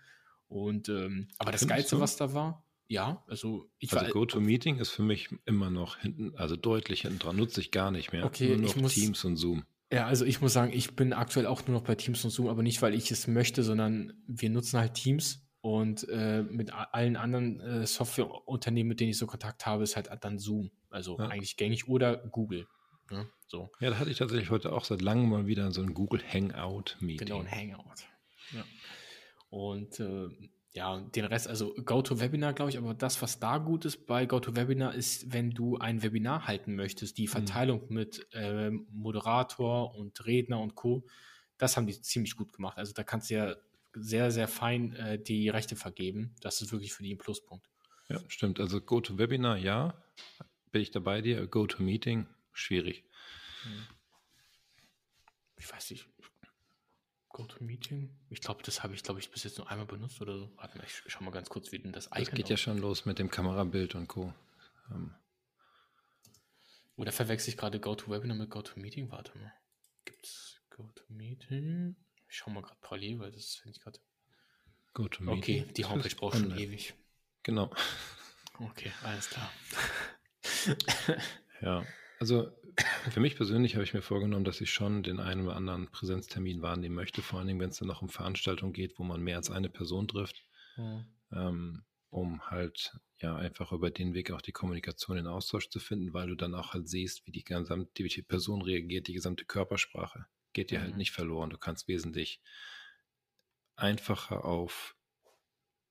[0.47, 5.01] Und ähm, aber das Geilste, was da war, ja, also ich Also GoToMeeting ist für
[5.01, 8.25] mich immer noch hinten, also deutlich hinten dran, nutze ich gar nicht mehr.
[8.25, 9.65] Okay, nur noch ich muss, Teams und Zoom.
[9.93, 12.47] Ja, also ich muss sagen, ich bin aktuell auch nur noch bei Teams und Zoom,
[12.47, 17.15] aber nicht, weil ich es möchte, sondern wir nutzen halt Teams und äh, mit allen
[17.15, 20.71] anderen äh, Softwareunternehmen, mit denen ich so Kontakt habe, ist halt dann Zoom.
[20.89, 21.27] Also ja.
[21.27, 22.67] eigentlich gängig oder Google.
[23.11, 23.29] Ne?
[23.45, 23.69] So.
[23.79, 27.27] Ja, da hatte ich tatsächlich heute auch seit langem mal wieder so ein Google Hangout-Meeting.
[27.27, 28.01] Genau, ein Hangout.
[28.51, 28.63] Ja.
[29.49, 30.29] Und äh,
[30.73, 34.95] ja, den Rest, also GoToWebinar, glaube ich, aber das, was da gut ist bei GoToWebinar,
[34.95, 37.31] ist, wenn du ein Webinar halten möchtest, die mhm.
[37.31, 37.95] Verteilung mhm.
[37.95, 41.05] mit äh, Moderator und Redner und Co.,
[41.59, 42.77] das haben die ziemlich gut gemacht.
[42.77, 43.55] Also da kannst du ja
[43.93, 46.35] sehr, sehr fein äh, die Rechte vergeben.
[46.41, 47.69] Das ist wirklich für die ein Pluspunkt.
[48.09, 48.59] Ja, stimmt.
[48.59, 50.03] Also GoToWebinar, ja,
[50.71, 51.45] bin ich dabei dir.
[51.45, 53.05] GoToMeeting, schwierig.
[53.61, 53.85] Hm.
[55.57, 56.07] Ich weiß nicht,
[57.33, 58.15] GoToMeeting?
[58.29, 60.51] Ich glaube, das habe ich, glaube ich, bis jetzt nur einmal benutzt oder so.
[60.55, 62.77] Warte mal, ich schau mal ganz kurz, wie denn das Icon Das geht ja schon
[62.77, 64.33] los mit dem Kamerabild und Co.
[64.91, 65.13] Ähm.
[66.95, 69.11] Oder verwechsel ich gerade GoToWebinar mit GoToMeeting?
[69.11, 69.51] Warte mal.
[70.05, 71.95] Gibt es GoToMeeting?
[72.29, 73.99] Ich schau mal gerade parallel, weil das finde ich gerade.
[74.93, 75.63] GoToMeeting.
[75.63, 76.93] Okay, die Homepage braucht schon ewig.
[77.41, 77.73] Genau.
[78.59, 79.51] Okay, alles klar.
[81.61, 81.83] ja,
[82.23, 82.49] also
[83.11, 86.61] für mich persönlich habe ich mir vorgenommen, dass ich schon den einen oder anderen Präsenztermin
[86.61, 89.51] wahrnehmen möchte, vor allem wenn es dann noch um Veranstaltungen geht, wo man mehr als
[89.51, 90.41] eine Person trifft,
[90.77, 91.05] mhm.
[91.33, 96.13] ähm, um halt ja einfach über den Weg auch die Kommunikation in Austausch zu finden,
[96.13, 100.25] weil du dann auch halt siehst, wie die gesamte die Person reagiert, die gesamte Körpersprache
[100.53, 100.91] geht dir halt mhm.
[100.91, 101.49] halt nicht verloren.
[101.49, 102.39] Du kannst wesentlich
[103.75, 104.95] einfacher auf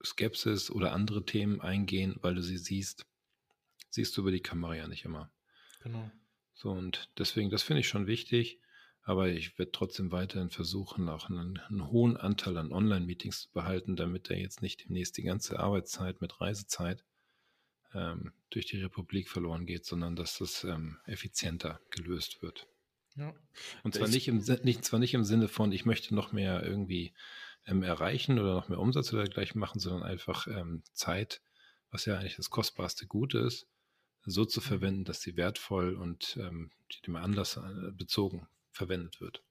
[0.03, 3.05] Skepsis oder andere Themen eingehen, weil du sie siehst.
[3.91, 5.31] Siehst du über die Kamera ja nicht immer.
[5.83, 6.11] Genau.
[6.55, 8.61] So, und deswegen, das finde ich schon wichtig,
[9.03, 13.97] aber ich werde trotzdem weiterhin versuchen, auch einen, einen hohen Anteil an Online-Meetings zu behalten,
[13.97, 17.05] damit er jetzt nicht demnächst die ganze Arbeitszeit mit Reisezeit
[17.95, 22.69] ähm, durch die Republik verloren geht, sondern dass das ähm, effizienter gelöst wird.
[23.17, 23.35] Ja.
[23.83, 27.13] Und zwar nicht, im, nicht, zwar nicht im Sinne von, ich möchte noch mehr irgendwie
[27.67, 31.43] ähm, erreichen oder noch mehr Umsatz oder dergleichen machen, sondern einfach ähm, Zeit,
[31.91, 33.67] was ja eigentlich das kostbarste Gut ist,
[34.25, 34.65] so zu mhm.
[34.65, 36.71] verwenden, dass sie wertvoll und ähm,
[37.07, 39.43] dem Anlass äh, bezogen verwendet wird.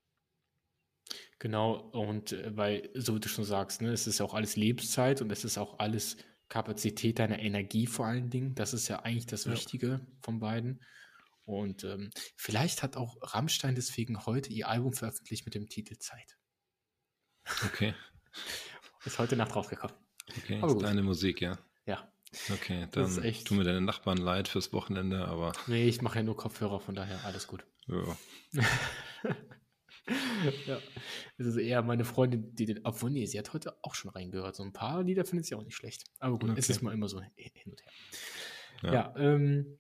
[1.40, 4.56] Genau, und äh, weil, so wie du schon sagst, ne, es ist ja auch alles
[4.56, 6.18] Lebenszeit und es ist auch alles
[6.50, 8.56] Kapazität deiner Energie vor allen Dingen.
[8.56, 9.52] Das ist ja eigentlich das ja.
[9.52, 10.82] Wichtige von beiden.
[11.46, 16.38] Und ähm, vielleicht hat auch Rammstein deswegen heute ihr Album veröffentlicht mit dem Titel Zeit.
[17.66, 17.94] Okay.
[19.06, 19.96] ist heute Nacht rausgekommen.
[20.38, 20.84] Okay, aber ist gut.
[20.84, 21.58] deine Musik, ja.
[21.86, 22.12] Ja.
[22.50, 23.48] Okay, dann echt...
[23.48, 25.52] tun mir deine Nachbarn leid fürs Wochenende, aber.
[25.68, 27.66] Nee, ich mache ja nur Kopfhörer, von daher alles gut.
[27.88, 28.18] Ja.
[30.66, 30.80] ja.
[31.38, 34.56] Das ist eher meine Freundin, die den, obwohl, nee, sie hat heute auch schon reingehört.
[34.56, 36.06] So ein paar Lieder findet sie auch nicht schlecht.
[36.20, 36.60] Aber gut, okay.
[36.60, 37.92] es ist mal immer so hin und her.
[38.84, 39.80] Ja, ja ähm,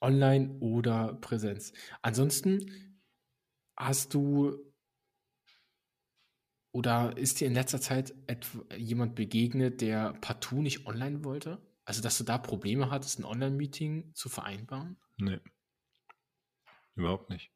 [0.00, 1.72] online oder Präsenz.
[2.00, 3.00] Ansonsten
[3.76, 4.58] hast du
[6.72, 8.14] oder ist dir in letzter Zeit
[8.76, 11.62] jemand begegnet, der partout nicht online wollte?
[11.84, 14.96] Also, dass du da Probleme hattest, ein Online-Meeting zu vereinbaren?
[15.16, 15.40] Nee.
[16.94, 17.50] Überhaupt nicht.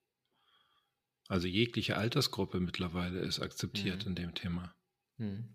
[1.28, 4.08] Also jegliche Altersgruppe mittlerweile ist akzeptiert mhm.
[4.08, 4.74] in dem Thema.
[5.18, 5.48] Mhm.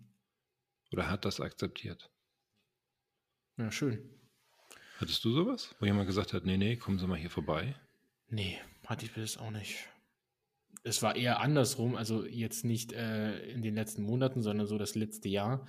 [0.92, 2.10] Oder hat das akzeptiert.
[3.56, 4.08] Ja, schön.
[4.98, 7.74] Hattest du sowas, wo jemand gesagt hat, nee, nee, kommen Sie mal hier vorbei?
[8.28, 9.88] Nee, hatte ich bis auch nicht.
[10.84, 14.94] Es war eher andersrum, also jetzt nicht äh, in den letzten Monaten, sondern so das
[14.94, 15.66] letzte Jahr.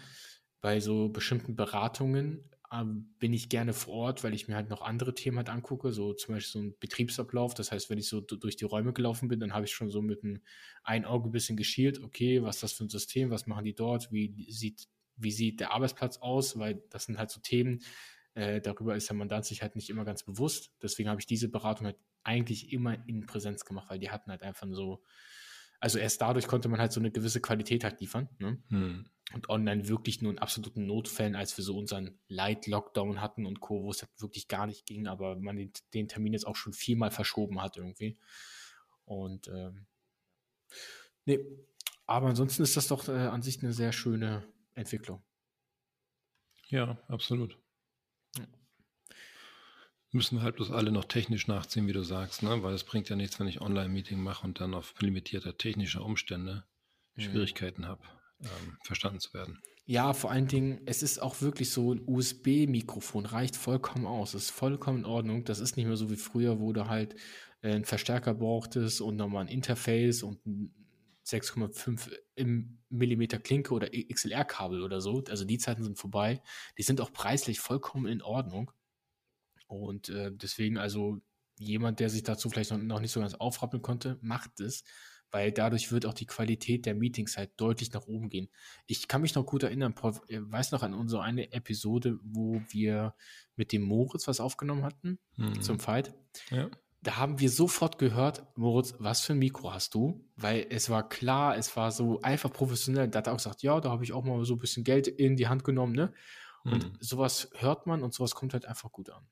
[0.62, 2.50] Bei so bestimmten Beratungen
[3.20, 6.14] bin ich gerne vor Ort, weil ich mir halt noch andere Themen halt angucke, so
[6.14, 7.54] zum Beispiel so ein Betriebsablauf.
[7.54, 10.02] Das heißt, wenn ich so durch die Räume gelaufen bin, dann habe ich schon so
[10.02, 10.42] mit einem
[10.84, 13.76] ein Auge ein bisschen geschielt, okay, was ist das für ein System, was machen die
[13.76, 17.82] dort, wie sieht, wie sieht der Arbeitsplatz aus, weil das sind halt so Themen,
[18.34, 20.74] äh, darüber ist der Mandant sich halt nicht immer ganz bewusst.
[20.82, 24.42] Deswegen habe ich diese Beratung halt eigentlich immer in Präsenz gemacht, weil die hatten halt
[24.42, 25.04] einfach so,
[25.80, 28.30] also erst dadurch konnte man halt so eine gewisse Qualität halt liefern.
[28.40, 28.58] Ne?
[28.70, 33.60] Hm und online wirklich nur in absoluten Notfällen, als wir so unseren Light-Lockdown hatten und
[33.60, 36.56] Co., wo es halt wirklich gar nicht ging, aber man den, den, Termin jetzt auch
[36.56, 38.18] schon viermal verschoben hat irgendwie.
[39.04, 39.88] Und ähm,
[41.26, 41.40] nee,
[42.06, 44.44] aber ansonsten ist das doch äh, an sich eine sehr schöne
[44.76, 45.24] Entwicklung.
[46.68, 47.58] Ja, absolut.
[50.16, 52.64] Müssen halt bloß alle noch technisch nachziehen, wie du sagst, ne?
[52.64, 56.64] weil es bringt ja nichts, wenn ich Online-Meeting mache und dann auf limitierter technischer Umstände
[57.16, 57.22] mhm.
[57.22, 58.02] Schwierigkeiten habe
[58.42, 59.60] ähm, verstanden zu werden.
[59.86, 64.32] Ja, vor allen Dingen, es ist auch wirklich so, ein USB-Mikrofon reicht vollkommen aus.
[64.32, 65.44] Das ist vollkommen in Ordnung.
[65.44, 67.16] Das ist nicht mehr so wie früher, wo du halt
[67.62, 70.74] äh, einen Verstärker brauchtest und nochmal ein Interface und ein
[71.26, 72.20] 6,5
[72.90, 75.24] Millimeter Klinke oder XLR-Kabel oder so.
[75.28, 76.42] Also die Zeiten sind vorbei.
[76.78, 78.72] Die sind auch preislich vollkommen in Ordnung.
[79.68, 81.20] Und äh, deswegen, also
[81.58, 84.84] jemand, der sich dazu vielleicht noch, noch nicht so ganz aufrappeln konnte, macht es
[85.36, 88.48] weil dadurch wird auch die Qualität der Meetings halt deutlich nach oben gehen.
[88.88, 92.62] Ich kann mich noch gut erinnern, Paul, äh, weiß noch an unsere eine Episode, wo
[92.70, 93.16] wir
[93.58, 95.62] mit dem Moritz was aufgenommen hatten mhm.
[95.62, 96.14] zum Fight.
[96.52, 96.70] Ja.
[97.02, 100.26] Da haben wir sofort gehört, Moritz, was für ein Mikro hast du?
[100.38, 103.10] Weil es war klar, es war so einfach professionell.
[103.10, 105.10] Da hat er auch gesagt, ja, da habe ich auch mal so ein bisschen Geld
[105.10, 106.14] in die Hand genommen, ne?
[106.64, 106.98] Und mhm.
[107.00, 109.28] sowas hört man und sowas kommt halt einfach gut an.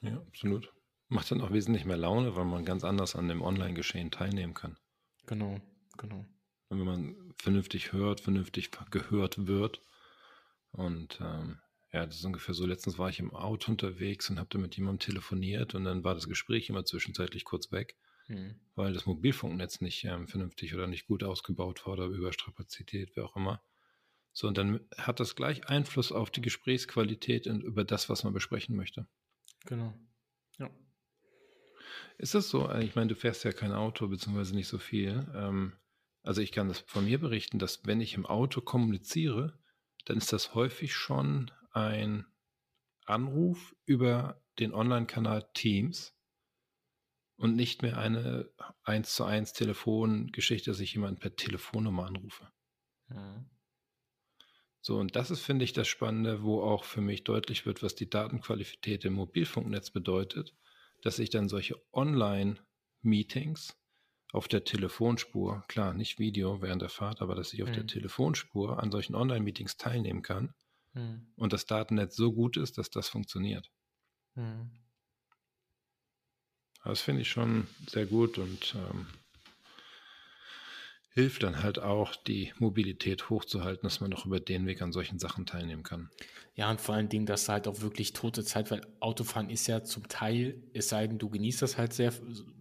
[0.00, 0.72] Ja, absolut.
[1.08, 4.78] Macht dann auch wesentlich mehr Laune, weil man ganz anders an dem Online-Geschehen teilnehmen kann.
[5.26, 5.60] Genau,
[5.98, 6.24] genau.
[6.68, 9.82] Wenn man vernünftig hört, vernünftig gehört wird.
[10.70, 11.58] Und ähm,
[11.92, 12.64] ja, das ist ungefähr so.
[12.64, 16.28] Letztens war ich im Auto unterwegs und habe mit jemandem telefoniert und dann war das
[16.28, 18.60] Gespräch immer zwischenzeitlich kurz weg, hm.
[18.76, 23.34] weil das Mobilfunknetz nicht ähm, vernünftig oder nicht gut ausgebaut war oder Überstrapazität, wie auch
[23.34, 23.60] immer.
[24.32, 28.32] So, und dann hat das gleich Einfluss auf die Gesprächsqualität und über das, was man
[28.32, 29.08] besprechen möchte.
[29.66, 29.94] Genau.
[30.58, 30.70] Ja.
[32.18, 32.70] Ist das so?
[32.74, 35.30] Ich meine, du fährst ja kein Auto, beziehungsweise nicht so viel.
[35.34, 35.76] Ähm,
[36.22, 39.58] also ich kann das von mir berichten, dass wenn ich im Auto kommuniziere,
[40.04, 42.26] dann ist das häufig schon ein
[43.04, 46.14] Anruf über den Online-Kanal Teams
[47.36, 48.50] und nicht mehr eine
[48.82, 52.52] 1 zu 1 Telefongeschichte, dass ich jemanden per Telefonnummer anrufe.
[53.08, 53.48] Mhm.
[54.82, 57.94] So, und das ist, finde ich, das Spannende, wo auch für mich deutlich wird, was
[57.94, 60.54] die Datenqualität im Mobilfunknetz bedeutet
[61.02, 63.76] dass ich dann solche Online-Meetings
[64.32, 67.74] auf der Telefonspur, klar, nicht Video während der Fahrt, aber dass ich auf mhm.
[67.74, 70.54] der Telefonspur an solchen Online-Meetings teilnehmen kann
[70.92, 71.32] mhm.
[71.36, 73.70] und das Datennetz so gut ist, dass das funktioniert.
[74.34, 74.70] Mhm.
[76.84, 79.06] Das finde ich schon sehr gut und ähm,
[81.12, 85.18] hilft dann halt auch, die Mobilität hochzuhalten, dass man auch über den Weg an solchen
[85.18, 86.10] Sachen teilnehmen kann.
[86.54, 89.82] Ja, und vor allen Dingen, dass halt auch wirklich tote Zeit, weil Autofahren ist ja
[89.82, 92.12] zum Teil, es sei denn, du genießt das halt sehr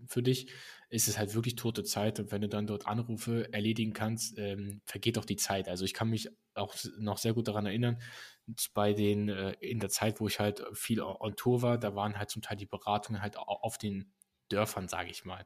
[0.07, 0.51] für dich,
[0.89, 2.19] ist es halt wirklich tote Zeit.
[2.19, 5.67] Und wenn du dann dort Anrufe erledigen kannst, ähm, vergeht auch die Zeit.
[5.69, 8.01] Also ich kann mich auch noch sehr gut daran erinnern,
[8.73, 12.17] bei den, äh, in der Zeit, wo ich halt viel on Tour war, da waren
[12.17, 14.11] halt zum Teil die Beratungen halt auf den
[14.49, 15.45] Dörfern, sage ich mal.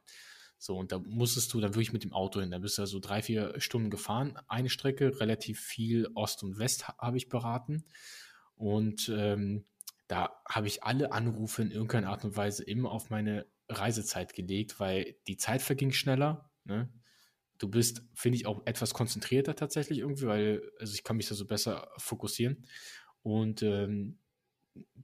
[0.64, 2.50] So, und da musstest du dann wirklich mit dem Auto hin.
[2.50, 4.38] Da bist du so drei, vier Stunden gefahren.
[4.48, 7.84] Eine Strecke, relativ viel Ost und West habe ich beraten.
[8.56, 9.66] Und ähm,
[10.08, 14.80] da habe ich alle Anrufe in irgendeiner Art und Weise immer auf meine Reisezeit gelegt,
[14.80, 16.50] weil die Zeit verging schneller.
[16.64, 16.88] Ne?
[17.58, 21.34] Du bist, finde ich, auch etwas konzentrierter tatsächlich irgendwie, weil also ich kann mich da
[21.34, 22.64] so besser fokussieren.
[23.22, 24.16] Und ähm,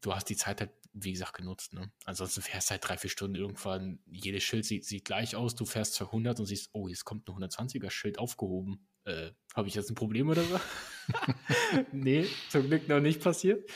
[0.00, 1.72] du hast die Zeit halt wie gesagt, genutzt.
[1.72, 1.90] Ne?
[2.04, 5.64] Ansonsten fährst du halt drei, vier Stunden irgendwann, jedes Schild sieht, sieht gleich aus, du
[5.64, 8.86] fährst 200 und siehst, oh, jetzt kommt ein 120er Schild aufgehoben.
[9.04, 10.60] Äh, Habe ich jetzt ein Problem oder so?
[11.92, 13.68] nee, zum Glück noch nicht passiert.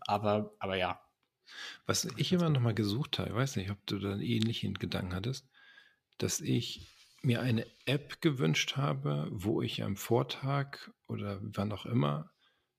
[0.00, 1.00] Aber, aber ja.
[1.86, 4.74] Was ich immer noch mal gesucht habe, ich weiß nicht, ob du da einen ähnlichen
[4.74, 5.48] Gedanken hattest,
[6.18, 6.86] dass ich
[7.22, 12.30] mir eine App gewünscht habe, wo ich am Vortag oder wann auch immer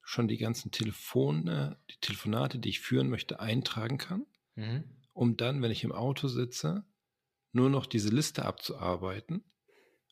[0.02, 4.84] schon die ganzen Telefone, die Telefonate, die ich führen möchte, eintragen kann, mhm.
[5.14, 6.86] um dann, wenn ich im Auto sitze,
[7.52, 9.44] nur noch diese Liste abzuarbeiten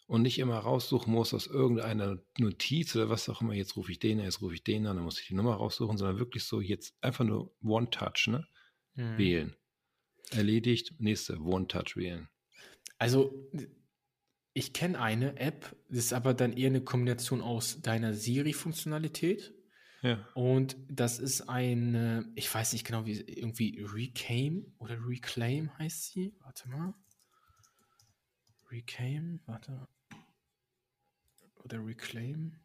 [0.08, 4.00] und nicht immer raussuchen muss aus irgendeiner Notiz oder was auch immer, jetzt rufe ich
[4.00, 6.62] den, jetzt rufe ich den an, dann muss ich die Nummer raussuchen, sondern wirklich so
[6.62, 8.48] jetzt einfach nur One-Touch, ne?
[8.96, 9.18] Mhm.
[9.18, 9.56] Wählen.
[10.32, 12.28] Erledigt, nächste One-Touch wählen.
[12.98, 13.50] Also
[14.54, 19.54] ich kenne eine App, das ist aber dann eher eine Kombination aus deiner Siri-Funktionalität.
[20.34, 26.34] Und das ist eine, ich weiß nicht genau, wie irgendwie Reclaim oder Reclaim heißt sie.
[26.42, 26.94] Warte mal.
[28.72, 29.88] Reclaim, warte.
[31.64, 32.60] Oder Reclaim.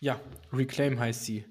[0.00, 0.20] Ja,
[0.52, 1.44] Reclaim heißt sie.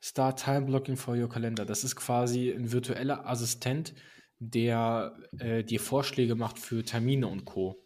[0.00, 1.66] Start Time Blocking for Your Calendar.
[1.66, 3.94] Das ist quasi ein virtueller Assistent,
[4.38, 7.76] der äh, dir Vorschläge macht für Termine und Co.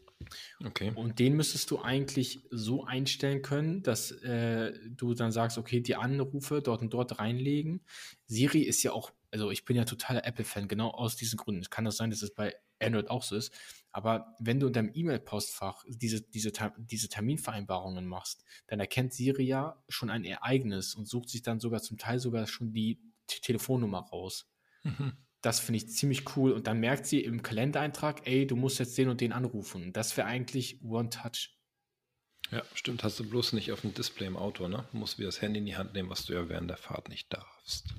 [0.65, 0.93] Okay.
[0.95, 5.97] Und den müsstest du eigentlich so einstellen können, dass äh, du dann sagst, okay, die
[5.97, 7.85] Anrufe dort und dort reinlegen.
[8.27, 11.63] Siri ist ja auch, also ich bin ja totaler Apple-Fan, genau aus diesen Gründen.
[11.63, 13.53] Es kann das sein, dass es bei Android auch so ist.
[13.93, 19.83] Aber wenn du in deinem E-Mail-Postfach diese, diese, diese Terminvereinbarungen machst, dann erkennt Siri ja
[19.89, 24.01] schon ein Ereignis und sucht sich dann sogar zum Teil sogar schon die T Telefonnummer
[24.01, 24.51] raus.
[24.83, 25.13] Mhm.
[25.45, 26.53] Das finde ich ziemlich cool.
[26.53, 29.93] Und dann merkt sie im Kalendereintrag, ey, du musst jetzt den und den anrufen.
[29.93, 31.59] Das wäre eigentlich One-Touch.
[32.51, 33.05] Ja, stimmt.
[33.05, 34.89] Hast du bloß nicht auf dem Display im Auto, ne?
[34.93, 37.11] Du musst wieder das Handy in die Hand nehmen, was du ja während der Fahrt
[37.11, 37.95] nicht darfst.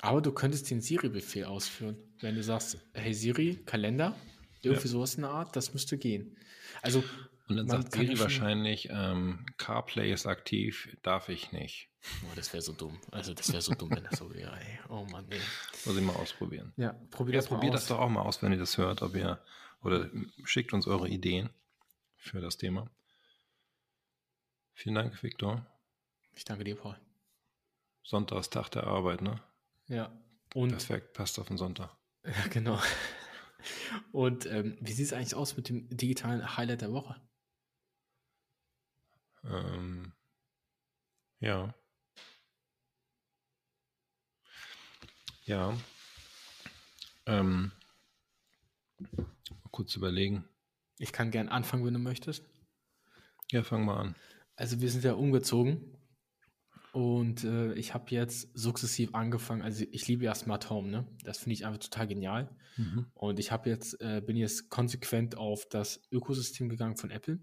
[0.00, 1.96] Aber du könntest den Siri-Befehl ausführen.
[2.20, 4.16] Wenn du sagst, hey Siri, Kalender,
[4.62, 4.90] irgendwie ja.
[4.90, 6.36] sowas in der Art, das müsste gehen.
[6.80, 7.04] Also
[7.46, 11.91] und dann sagt Siri wahrscheinlich, ähm, CarPlay ist aktiv, darf ich nicht.
[12.24, 12.98] Oh, das wäre so dumm.
[13.10, 14.58] Also das wäre so dumm, wenn das so wäre.
[14.58, 14.78] Ey.
[14.88, 15.40] Oh Mann, ey.
[15.84, 16.72] Muss ich mal ausprobieren.
[16.76, 19.14] Ja, probiert ja, das, probiert das doch auch mal aus, wenn ihr das hört, ob
[19.14, 19.40] ihr
[19.82, 20.10] oder
[20.44, 21.50] schickt uns eure Ideen
[22.16, 22.90] für das Thema.
[24.74, 25.66] Vielen Dank, Viktor.
[26.34, 26.98] Ich danke dir, Paul.
[28.02, 29.40] Sonntagstag der Arbeit, ne?
[29.86, 30.10] Ja.
[30.54, 31.90] Und Perfekt, passt auf den Sonntag.
[32.24, 32.80] Ja, genau.
[34.12, 37.20] Und ähm, wie sieht es eigentlich aus mit dem digitalen Highlight der Woche?
[39.44, 40.12] Ähm,
[41.40, 41.74] ja.
[45.44, 45.76] Ja.
[47.26, 47.72] Ähm,
[49.70, 50.44] kurz überlegen.
[50.98, 52.44] Ich kann gern anfangen, wenn du möchtest.
[53.50, 54.14] Ja, fang mal an.
[54.56, 55.98] Also wir sind ja umgezogen
[56.92, 59.62] und äh, ich habe jetzt sukzessiv angefangen.
[59.62, 61.06] Also ich liebe ja Smart Home, ne?
[61.24, 62.54] Das finde ich einfach total genial.
[62.76, 63.06] Mhm.
[63.14, 67.40] Und ich habe jetzt äh, bin jetzt konsequent auf das Ökosystem gegangen von Apple.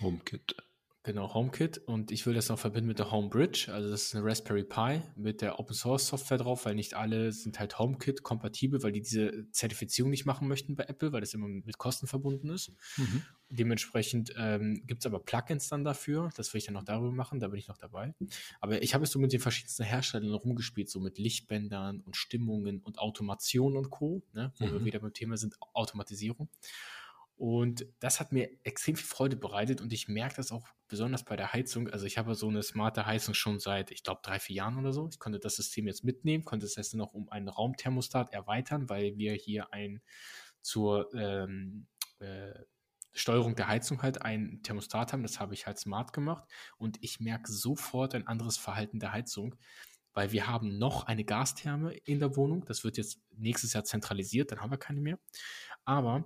[0.00, 0.56] HomeKit.
[1.02, 4.22] Genau, HomeKit und ich will das noch verbinden mit der HomeBridge, also das ist eine
[4.22, 8.82] Raspberry Pi mit der Open Source Software drauf, weil nicht alle sind halt HomeKit kompatibel,
[8.82, 12.50] weil die diese Zertifizierung nicht machen möchten bei Apple, weil das immer mit Kosten verbunden
[12.50, 12.74] ist.
[12.98, 13.22] Mhm.
[13.48, 17.40] Dementsprechend ähm, gibt es aber Plugins dann dafür, das will ich dann noch darüber machen,
[17.40, 18.14] da bin ich noch dabei.
[18.60, 22.80] Aber ich habe es so mit den verschiedensten Herstellern rumgespielt, so mit Lichtbändern und Stimmungen
[22.82, 24.52] und Automation und Co., ne?
[24.58, 24.72] wo mhm.
[24.72, 26.50] wir wieder beim Thema sind, Automatisierung.
[27.40, 31.36] Und das hat mir extrem viel Freude bereitet und ich merke das auch besonders bei
[31.36, 31.88] der Heizung.
[31.88, 34.92] Also ich habe so eine smarte Heizung schon seit, ich glaube, drei, vier Jahren oder
[34.92, 35.08] so.
[35.10, 39.16] Ich konnte das System jetzt mitnehmen, konnte es jetzt noch um einen Raumthermostat erweitern, weil
[39.16, 40.02] wir hier ein
[40.60, 41.86] zur ähm,
[42.18, 42.52] äh,
[43.14, 45.22] Steuerung der Heizung halt ein Thermostat haben.
[45.22, 46.44] Das habe ich halt smart gemacht
[46.76, 49.56] und ich merke sofort ein anderes Verhalten der Heizung
[50.12, 52.64] weil wir haben noch eine Gastherme in der Wohnung.
[52.64, 55.20] Das wird jetzt nächstes Jahr zentralisiert, dann haben wir keine mehr.
[55.84, 56.24] Aber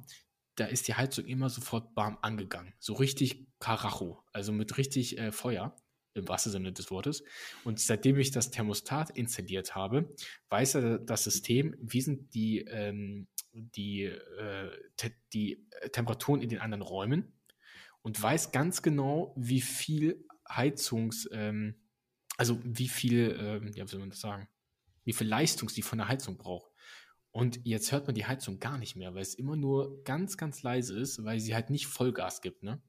[0.57, 2.75] da ist die Heizung immer sofort warm angegangen.
[2.79, 5.77] So richtig Karacho, also mit richtig äh, Feuer,
[6.15, 7.25] im wahrsten Sinne des Wortes.
[7.65, 10.15] Und seitdem ich das Thermostat installiert habe,
[10.49, 16.61] weiß er das System, wie sind die, ähm, die, äh, te die Temperaturen in den
[16.61, 17.33] anderen Räumen
[18.03, 21.75] und weiß ganz genau, wie viel Heizungs, ähm,
[22.37, 24.49] also wie viel, ähm, ja, wie soll man das sagen,
[25.05, 26.71] wie viel Leistung sie von der Heizung braucht.
[27.35, 30.63] Und jetzt hört man die Heizung gar nicht mehr, weil es immer nur ganz, ganz
[30.63, 32.81] leise ist, weil sie halt nicht Vollgas gibt, ne?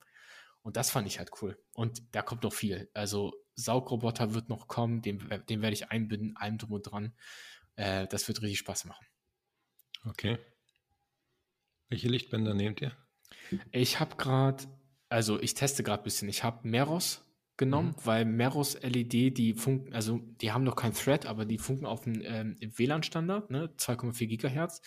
[0.62, 1.58] Und das fand ich halt cool.
[1.74, 2.88] Und da kommt noch viel.
[2.94, 5.18] Also Saugroboter wird noch kommen, den,
[5.50, 7.16] den werde ich einbinden, allem drum und dran.
[7.76, 9.08] Äh, das wird richtig Spaß machen.
[10.06, 10.38] Okay.
[11.90, 12.96] Welche Lichtbänder nehmt ihr?
[13.72, 14.64] Ich habe gerade,
[15.10, 16.30] also ich teste gerade ein bisschen.
[16.30, 17.25] Ich habe Meros
[17.58, 18.06] genommen, mhm.
[18.06, 22.02] weil Meros LED, die funken, also die haben noch kein Thread, aber die funken auf
[22.02, 24.82] dem ähm, WLAN-Standard, ne, 2,4 Gigahertz.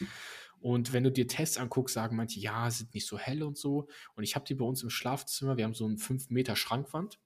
[0.61, 3.89] Und wenn du dir Tests anguckst, sagen manche, ja, sind nicht so hell und so.
[4.17, 7.19] Und ich habe die bei uns im Schlafzimmer, wir haben so einen 5 Meter Schrankwand,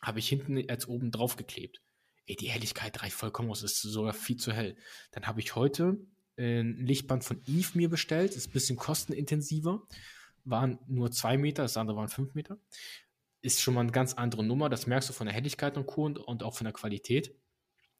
[0.00, 1.82] habe ich hinten als oben drauf geklebt.
[2.26, 4.76] Ey, die Helligkeit reicht vollkommen aus, ist sogar viel zu hell.
[5.12, 5.98] Dann habe ich heute
[6.36, 9.82] äh, ein Lichtband von Eve mir bestellt, ist ein bisschen kostenintensiver,
[10.44, 12.58] waren nur 2 Meter, das andere waren 5 Meter
[13.42, 14.68] ist schon mal eine ganz andere Nummer.
[14.68, 16.04] Das merkst du von der Helligkeit und Co.
[16.04, 17.34] und, und auch von der Qualität.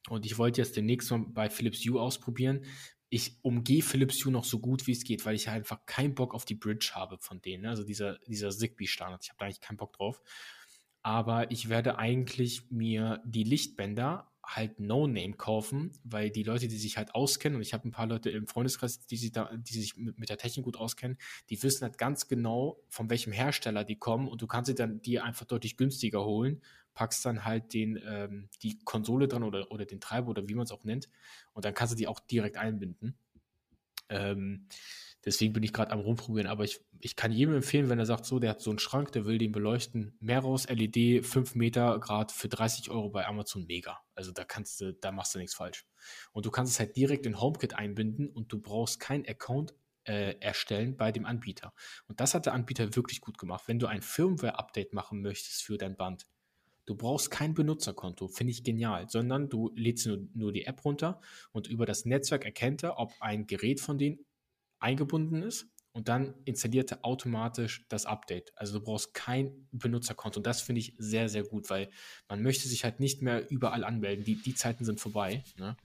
[0.09, 2.65] Und ich wollte jetzt demnächst mal bei Philips Hue ausprobieren.
[3.11, 6.35] Ich umgehe Philips Hue noch so gut wie es geht, weil ich einfach keinen Bock
[6.35, 7.63] auf die Bridge habe von denen.
[7.63, 7.71] Ne?
[7.71, 9.23] Also dieser, dieser Zigbee-Standard.
[9.23, 10.21] Ich habe da eigentlich keinen Bock drauf.
[11.03, 16.97] Aber ich werde eigentlich mir die Lichtbänder halt No-Name kaufen, weil die Leute, die sich
[16.97, 19.97] halt auskennen, und ich habe ein paar Leute im Freundeskreis, die sich, da, die sich
[19.97, 21.19] mit, der Technik gut auskennen,
[21.51, 25.03] die wissen halt ganz genau, von welchem Hersteller die kommen und du kannst sie dann
[25.03, 26.63] die einfach deutlich günstiger holen,
[26.95, 30.65] packst dann halt den, ähm, die Konsole dran oder, oder den Treiber oder wie man
[30.65, 31.11] es auch nennt
[31.53, 33.19] und dann kannst du die auch direkt einbinden.
[34.09, 34.69] Ähm,
[35.25, 36.49] Deswegen bin ich gerade am rumprobieren.
[36.49, 39.13] Aber ich, ich kann jedem empfehlen, wenn er sagt, so, der hat so einen Schrank,
[39.13, 43.67] der will den beleuchten, mehr raus, LED, 5 Meter Grad für 30 Euro bei Amazon,
[43.67, 43.99] mega.
[44.15, 45.87] Also da kannst du, da machst du nichts falsch.
[46.33, 50.37] Und du kannst es halt direkt in HomeKit einbinden und du brauchst keinen Account äh,
[50.41, 51.75] erstellen bei dem Anbieter.
[52.07, 53.65] Und das hat der Anbieter wirklich gut gemacht.
[53.67, 56.27] Wenn du ein Firmware-Update machen möchtest für dein Band,
[56.89, 61.21] Du brauchst kein Benutzerkonto, finde ich genial, sondern du lädst nur, nur, die App runter
[61.53, 64.25] und über das Netzwerk erkennt er, ob ein Gerät von denen
[64.79, 68.53] eingebunden ist und dann installiert er automatisch das Update.
[68.57, 70.39] Also du brauchst kein Benutzerkonto.
[70.39, 71.91] Und das finde ich sehr, sehr gut, weil
[72.27, 74.25] man möchte sich halt nicht mehr überall anmelden.
[74.25, 75.45] Die, die Zeiten sind vorbei.
[75.59, 75.77] Ne?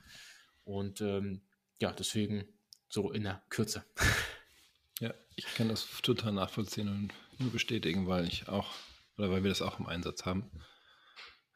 [0.64, 1.42] Und ähm,
[1.82, 2.46] ja, deswegen
[2.88, 3.84] so in der Kürze.
[5.00, 8.70] Ja, ich kann das total nachvollziehen und nur bestätigen, weil ich auch,
[9.18, 10.50] oder weil wir das auch im Einsatz haben.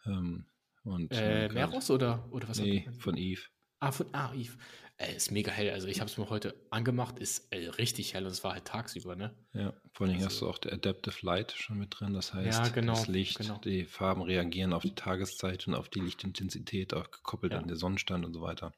[0.08, 0.46] Ähm,
[0.84, 2.60] und äh, Meros oder, oder was?
[2.60, 3.42] Nee, von Eve.
[3.80, 4.58] Ah, von ah, Eve.
[5.00, 5.70] Ey, ist mega hell.
[5.70, 8.66] Also ich habe es mir heute angemacht, ist ey, richtig hell und es war halt
[8.66, 9.36] tagsüber, ne?
[9.54, 12.14] Ja, vor allem also, hast du auch der Adaptive Light schon mit drin.
[12.16, 13.60] Das heißt, ja, genau, das Licht, genau.
[13.60, 17.60] die Farben reagieren auf die Tageszeit und auf die Lichtintensität, auch gekoppelt ja.
[17.60, 18.74] an den Sonnenstand und so weiter.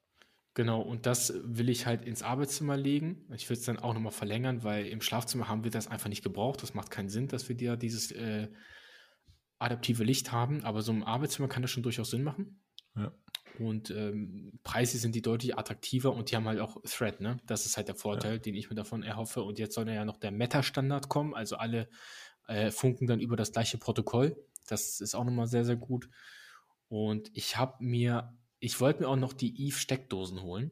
[0.56, 3.26] Genau, und das will ich halt ins Arbeitszimmer legen.
[3.34, 6.24] Ich will es dann auch nochmal verlängern, weil im Schlafzimmer haben wir das einfach nicht
[6.24, 6.62] gebraucht.
[6.62, 8.50] Das macht keinen Sinn, dass wir dir dieses äh,
[9.60, 10.64] adaptive Licht haben.
[10.64, 12.62] Aber so im Arbeitszimmer kann das schon durchaus Sinn machen.
[12.96, 13.12] Ja.
[13.60, 17.40] Und ähm, Preise sind die deutlich attraktiver und die haben halt auch Thread, ne?
[17.46, 18.38] Das ist halt der Vorteil, ja.
[18.38, 19.44] den ich mir davon erhoffe.
[19.44, 21.90] Und jetzt soll ja noch der Meta-Standard kommen, also alle
[22.48, 24.42] äh, funken dann über das gleiche Protokoll.
[24.68, 26.10] Das ist auch nochmal sehr, sehr gut.
[26.88, 30.72] Und ich habe mir, ich wollte mir auch noch die Eve-Steckdosen holen.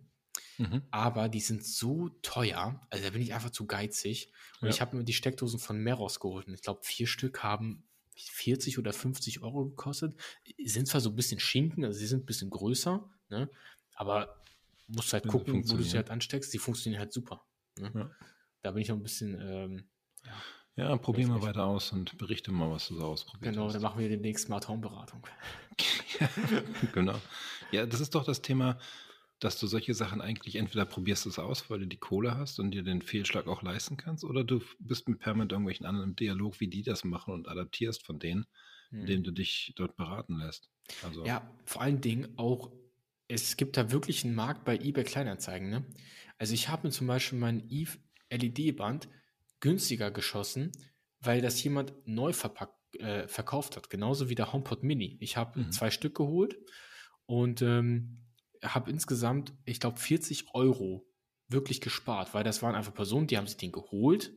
[0.58, 0.84] Mhm.
[0.90, 4.32] Aber die sind so teuer, also da bin ich einfach zu geizig.
[4.62, 4.74] Und ja.
[4.74, 6.48] ich habe mir die Steckdosen von Meros geholt.
[6.48, 7.87] Und ich glaube, vier Stück haben
[8.18, 10.20] 40 oder 50 Euro gekostet.
[10.66, 13.50] Sind zwar so ein bisschen Schinken, also sie sind ein bisschen größer, ne?
[13.96, 14.44] aber
[14.88, 16.54] musst halt gucken, wo du sie halt ansteckst.
[16.54, 17.46] Die funktionieren halt super.
[17.78, 17.92] Ne?
[17.94, 18.12] Ja.
[18.62, 19.40] Da bin ich noch ein bisschen.
[19.42, 19.90] Ähm,
[20.76, 23.54] ja, ja probier mal weiter aus und berichte mal, was du so ausprobierst.
[23.56, 25.26] Genau, dann machen wir demnächst Smart Home Beratung.
[26.94, 27.20] genau.
[27.72, 28.80] Ja, das ist doch das Thema
[29.40, 32.72] dass du solche Sachen eigentlich entweder probierst es aus, weil du die Kohle hast und
[32.72, 36.60] dir den Fehlschlag auch leisten kannst, oder du bist mit permanent irgendwelchen anderen im Dialog,
[36.60, 38.48] wie die das machen und adaptierst von denen,
[38.90, 39.02] hm.
[39.02, 40.70] indem du dich dort beraten lässt.
[41.04, 41.26] Also.
[41.26, 42.72] Ja, vor allen Dingen auch,
[43.28, 45.70] es gibt da wirklich einen Markt bei eBay Kleinanzeigen.
[45.70, 45.86] Ne?
[46.38, 47.98] Also ich habe mir zum Beispiel mein Eve
[48.32, 49.08] LED-Band
[49.60, 50.72] günstiger geschossen,
[51.20, 55.18] weil das jemand neu verpackt, äh, verkauft hat, genauso wie der HomePod Mini.
[55.20, 55.72] Ich habe mhm.
[55.72, 56.58] zwei Stück geholt
[57.26, 58.27] und ähm,
[58.64, 61.08] habe insgesamt, ich glaube, 40 Euro
[61.48, 64.34] wirklich gespart, weil das waren einfach Personen, die haben sich den geholt,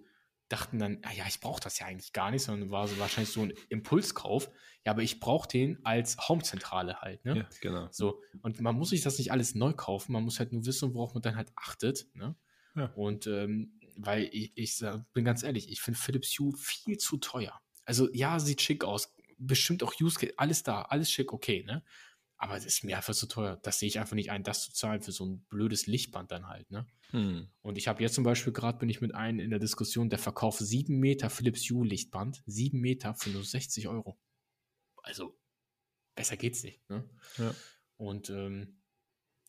[0.49, 3.33] dachten dann, ah ja, ich brauche das ja eigentlich gar nicht, sondern war so wahrscheinlich
[3.33, 4.51] so ein Impulskauf.
[4.85, 7.39] Ja, aber ich brauche den als Homezentrale halt, ne?
[7.39, 7.89] Ja, genau.
[7.93, 10.95] So, und man muss sich das nicht alles neu kaufen, man muss halt nur wissen,
[10.95, 12.35] worauf man dann halt achtet, ne?
[12.75, 12.87] Ja.
[12.95, 17.61] Und ähm, weil ich, ich bin ganz ehrlich, ich finde Philips Hue viel zu teuer.
[17.85, 21.85] Also ja, sieht schick aus, bestimmt auch Use Case, alles da, alles schick, okay, ne?
[22.43, 23.59] Aber es ist mir einfach zu teuer.
[23.63, 26.49] Das sehe ich einfach nicht ein, das zu zahlen für so ein blödes Lichtband dann
[26.49, 26.71] halt.
[26.71, 26.87] Ne?
[27.11, 27.51] Hm.
[27.61, 30.19] Und ich habe jetzt zum Beispiel gerade bin ich mit einem in der Diskussion, der
[30.19, 34.19] verkauft 7 Meter Philips Hue Lichtband, 7 Meter für nur 60 Euro.
[35.03, 35.39] Also
[36.15, 36.89] besser geht's nicht.
[36.89, 37.05] Ne?
[37.37, 37.55] Ja.
[37.99, 38.81] Und ähm,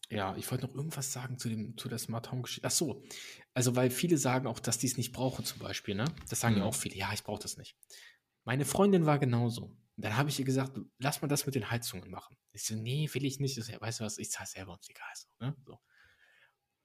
[0.09, 2.67] ja, ich wollte noch irgendwas sagen zu dem zu der Smart Home Geschichte.
[2.67, 3.05] Ach so,
[3.53, 5.95] also weil viele sagen auch, dass die es nicht brauchen zum Beispiel.
[5.95, 6.13] Ne?
[6.29, 6.97] Das sagen ja, ja auch viele.
[6.97, 7.77] Ja, ich brauche das nicht.
[8.43, 12.09] Meine Freundin war genauso dann habe ich ihr gesagt, lass mal das mit den Heizungen
[12.09, 12.37] machen.
[12.53, 13.57] Ich so, nee, will ich nicht.
[13.57, 15.11] Ich so, weißt du was, ich zahle selber uns egal.
[15.15, 15.55] So, ne?
[15.65, 15.79] so.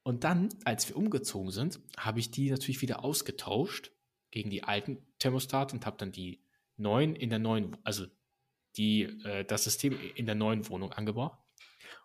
[0.03, 3.93] Und dann, als wir umgezogen sind, habe ich die natürlich wieder ausgetauscht
[4.31, 6.45] gegen die alten Thermostate und habe dann die
[6.77, 8.07] neuen in der neuen, also
[8.77, 11.39] die, äh, das System in der neuen Wohnung angebracht.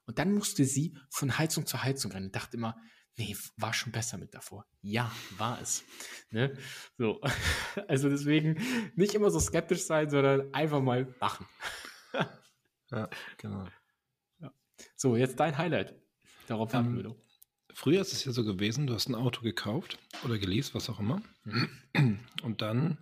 [0.06, 2.32] Und dann musste sie von Heizung zu Heizung rennen.
[2.32, 2.76] Dachte immer,
[3.18, 4.66] nee, war schon besser mit davor.
[4.82, 5.84] Ja, war es.
[6.30, 6.58] Ne?
[6.98, 7.22] So.
[7.88, 8.62] Also deswegen
[8.96, 11.46] nicht immer so skeptisch sein, sondern einfach mal machen.
[12.92, 13.66] ja, genau.
[14.40, 14.54] Ja.
[14.98, 15.96] So, jetzt dein Highlight.
[16.48, 17.18] Darauf warten wir doch.
[17.74, 21.00] Früher ist es ja so gewesen, du hast ein Auto gekauft oder geleast, was auch
[21.00, 21.22] immer.
[21.46, 22.20] Mhm.
[22.44, 22.98] Und dann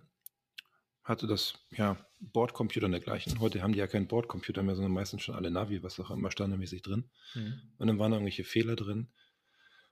[1.02, 3.40] hatte das ja Bordcomputer und dergleichen.
[3.40, 6.30] Heute haben die ja keinen Bordcomputer mehr, sondern meistens schon alle Navi, was auch immer
[6.30, 7.10] standardmäßig drin.
[7.34, 7.60] Mhm.
[7.78, 9.12] Und dann waren da irgendwelche Fehler drin.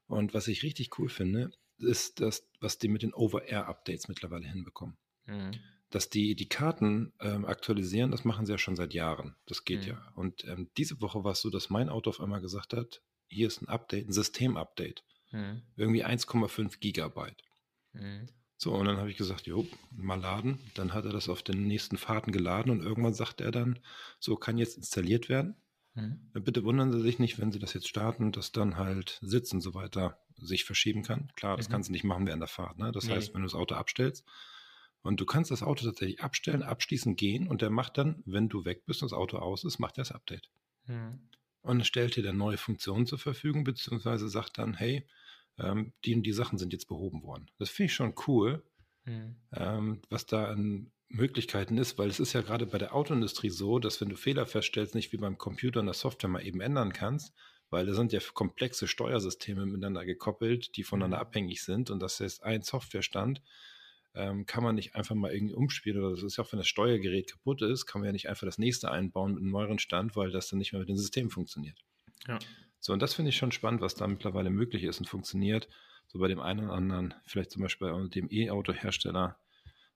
[0.09, 4.97] Und was ich richtig cool finde, ist das, was die mit den Over-Air-Updates mittlerweile hinbekommen.
[5.27, 5.53] Mhm.
[5.91, 9.37] Dass die die Karten ähm, aktualisieren, das machen sie ja schon seit Jahren.
[9.47, 9.89] Das geht mhm.
[9.89, 10.13] ja.
[10.15, 13.47] Und ähm, diese Woche war es so, dass mein Auto auf einmal gesagt hat, hier
[13.47, 15.05] ist ein Update, ein System-Update.
[15.31, 15.63] Mhm.
[15.77, 17.43] Irgendwie 1,5 Gigabyte.
[17.93, 18.29] Mhm.
[18.57, 20.59] So, und dann habe ich gesagt, jo, mal laden.
[20.75, 23.79] Dann hat er das auf den nächsten Fahrten geladen und irgendwann sagt er dann,
[24.19, 25.57] so kann jetzt installiert werden.
[25.99, 26.45] Mhm.
[26.45, 29.61] Bitte wundern Sie sich nicht, wenn Sie das jetzt starten, dass dann halt Sitz und
[29.61, 31.33] so weiter sich verschieben kann.
[31.35, 31.73] Klar, das mhm.
[31.73, 32.79] kannst du nicht machen während der Fahrt.
[32.79, 32.93] Ne?
[32.93, 33.15] Das nee.
[33.15, 34.25] heißt, wenn du das Auto abstellst
[35.03, 38.65] und du kannst das Auto tatsächlich abstellen, abschließen, gehen und der macht dann, wenn du
[38.65, 40.51] weg bist und das Auto aus ist, macht er das Update.
[40.87, 41.21] Mhm.
[41.63, 45.07] Und stellt dir dann neue Funktionen zur Verfügung, beziehungsweise sagt dann, hey,
[45.59, 47.51] ähm, die und die Sachen sind jetzt behoben worden.
[47.59, 48.63] Das finde ich schon cool,
[49.05, 49.37] mhm.
[49.53, 53.79] ähm, was da an Möglichkeiten ist, weil es ist ja gerade bei der Autoindustrie so,
[53.79, 56.93] dass wenn du Fehler feststellst, nicht wie beim Computer und der Software mal eben ändern
[56.93, 57.35] kannst,
[57.71, 61.23] weil da sind ja komplexe Steuersysteme miteinander gekoppelt, die voneinander mhm.
[61.23, 63.41] abhängig sind und das ist ein Softwarestand,
[64.15, 66.69] ähm, kann man nicht einfach mal irgendwie umspielen oder das ist ja auch, wenn das
[66.69, 70.17] Steuergerät kaputt ist, kann man ja nicht einfach das nächste einbauen mit einem neueren Stand,
[70.17, 71.79] weil das dann nicht mehr mit dem System funktioniert.
[72.27, 72.39] Ja.
[72.81, 75.69] So, und das finde ich schon spannend, was da mittlerweile möglich ist und funktioniert.
[76.07, 79.39] So bei dem einen oder anderen, vielleicht zum Beispiel bei dem E-Auto-Hersteller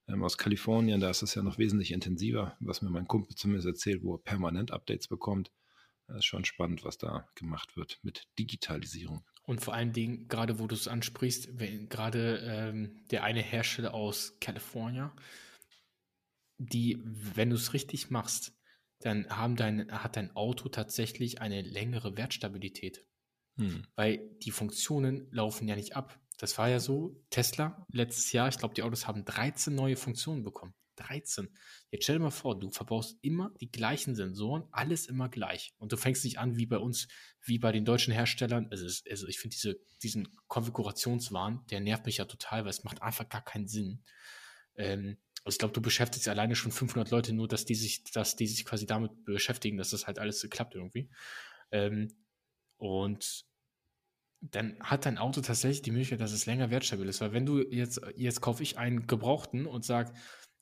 [0.07, 3.67] ähm, aus Kalifornien, da ist es ja noch wesentlich intensiver, was mir mein Kumpel zumindest
[3.67, 5.51] erzählt, wo er permanent Updates bekommt.
[6.07, 9.23] Das ist schon spannend, was da gemacht wird mit Digitalisierung.
[9.45, 13.93] Und vor allen Dingen, gerade wo du es ansprichst, wenn, gerade ähm, der eine Hersteller
[13.93, 15.11] aus Kalifornien,
[16.57, 18.53] die, wenn du es richtig machst,
[18.99, 23.05] dann haben dein, hat dein Auto tatsächlich eine längere Wertstabilität.
[23.57, 23.85] Hm.
[23.95, 26.19] Weil die Funktionen laufen ja nicht ab.
[26.37, 30.43] Das war ja so, Tesla letztes Jahr, ich glaube, die Autos haben 13 neue Funktionen
[30.43, 30.73] bekommen.
[30.95, 31.49] 13.
[31.91, 35.73] Jetzt stell dir mal vor, du verbaust immer die gleichen Sensoren, alles immer gleich.
[35.77, 37.07] Und du fängst nicht an wie bei uns,
[37.41, 38.67] wie bei den deutschen Herstellern.
[38.71, 43.01] Also, also ich finde diese, diesen Konfigurationswahn, der nervt mich ja total, weil es macht
[43.01, 44.03] einfach gar keinen Sinn.
[44.75, 48.35] Ähm, also ich glaube, du beschäftigst alleine schon 500 Leute nur, dass die sich, dass
[48.35, 51.09] die sich quasi damit beschäftigen, dass das halt alles klappt irgendwie.
[51.71, 52.13] Ähm,
[52.77, 53.45] und
[54.51, 57.21] dann hat dein Auto tatsächlich die Möglichkeit, dass es länger wertstabil ist.
[57.21, 60.13] Weil wenn du jetzt, jetzt kaufe ich einen Gebrauchten und sag,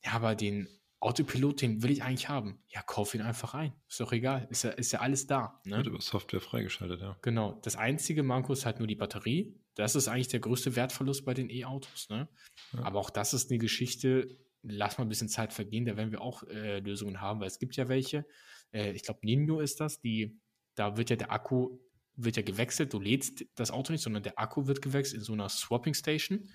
[0.03, 0.67] ja, aber den
[0.99, 2.63] Autopilot, den will ich eigentlich haben.
[2.67, 3.73] Ja, kauf ihn einfach ein.
[3.89, 4.47] Ist doch egal.
[4.51, 5.59] Ist ja, ist ja alles da.
[5.65, 5.77] Ne?
[5.77, 7.17] Wird über Software freigeschaltet, ja.
[7.23, 7.59] Genau.
[7.63, 9.59] Das einzige Manko ist halt nur die Batterie.
[9.73, 12.07] Das ist eigentlich der größte Wertverlust bei den E-Autos.
[12.09, 12.29] Ne?
[12.73, 12.83] Ja.
[12.83, 16.21] Aber auch das ist eine Geschichte, lass mal ein bisschen Zeit vergehen, da werden wir
[16.21, 18.25] auch äh, Lösungen haben, weil es gibt ja welche.
[18.71, 20.39] Äh, ich glaube, Nino ist das, die,
[20.75, 21.79] da wird ja der Akku,
[22.23, 25.33] wird ja gewechselt, du lädst das Auto nicht, sondern der Akku wird gewechselt in so
[25.33, 26.49] einer Swapping Station.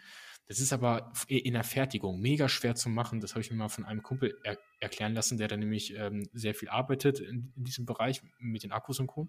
[0.49, 3.21] Das ist aber in der Fertigung mega schwer zu machen.
[3.21, 6.29] Das habe ich mir mal von einem Kumpel er erklären lassen, der da nämlich ähm,
[6.33, 9.29] sehr viel arbeitet in, in, diesem Bereich mit den Akkus und Co.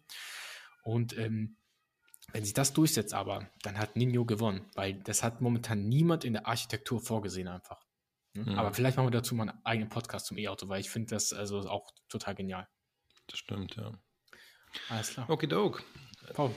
[0.84, 1.58] Und ähm,
[2.34, 6.34] wenn sich das durchsetzt aber, dann hat Nino gewonnen, weil das hat momentan niemand in
[6.34, 7.82] der Architektur vorgesehen einfach.
[8.34, 8.60] Mhm.
[8.60, 11.34] Aber vielleicht machen wir dazu mal einen eigenen Podcast zum E-Auto, weil ich finde das
[11.34, 12.68] also auch total genial.
[13.28, 13.98] Das stimmt, ja.
[14.90, 15.30] Alles klar.
[15.30, 15.82] Okay, Doug.
[16.34, 16.52] Paul.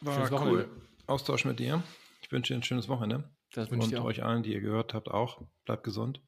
[0.00, 0.68] War cool.
[1.06, 1.82] Austausch mit dir.
[2.22, 3.30] Ich wünsche dir ein schönes Wochenende.
[3.52, 4.04] Das wünsche ich auch.
[4.04, 5.42] euch allen, die ihr gehört habt, auch.
[5.64, 6.20] Bleibt gesund.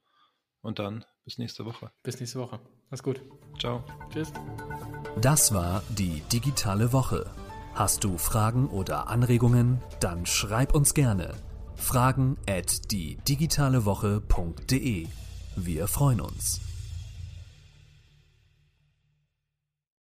[0.61, 1.91] Und dann bis nächste Woche.
[2.03, 2.61] Bis nächste Woche.
[2.91, 3.21] Mach's gut.
[3.59, 3.85] Ciao.
[4.11, 4.33] Tschüss.
[5.21, 7.31] Das war die digitale Woche.
[7.75, 9.83] Hast du Fragen oder Anregungen?
[10.01, 11.35] Dann schreib uns gerne
[11.77, 15.07] Fragen at die digitale Woche.de.
[15.57, 16.66] Wir freuen uns.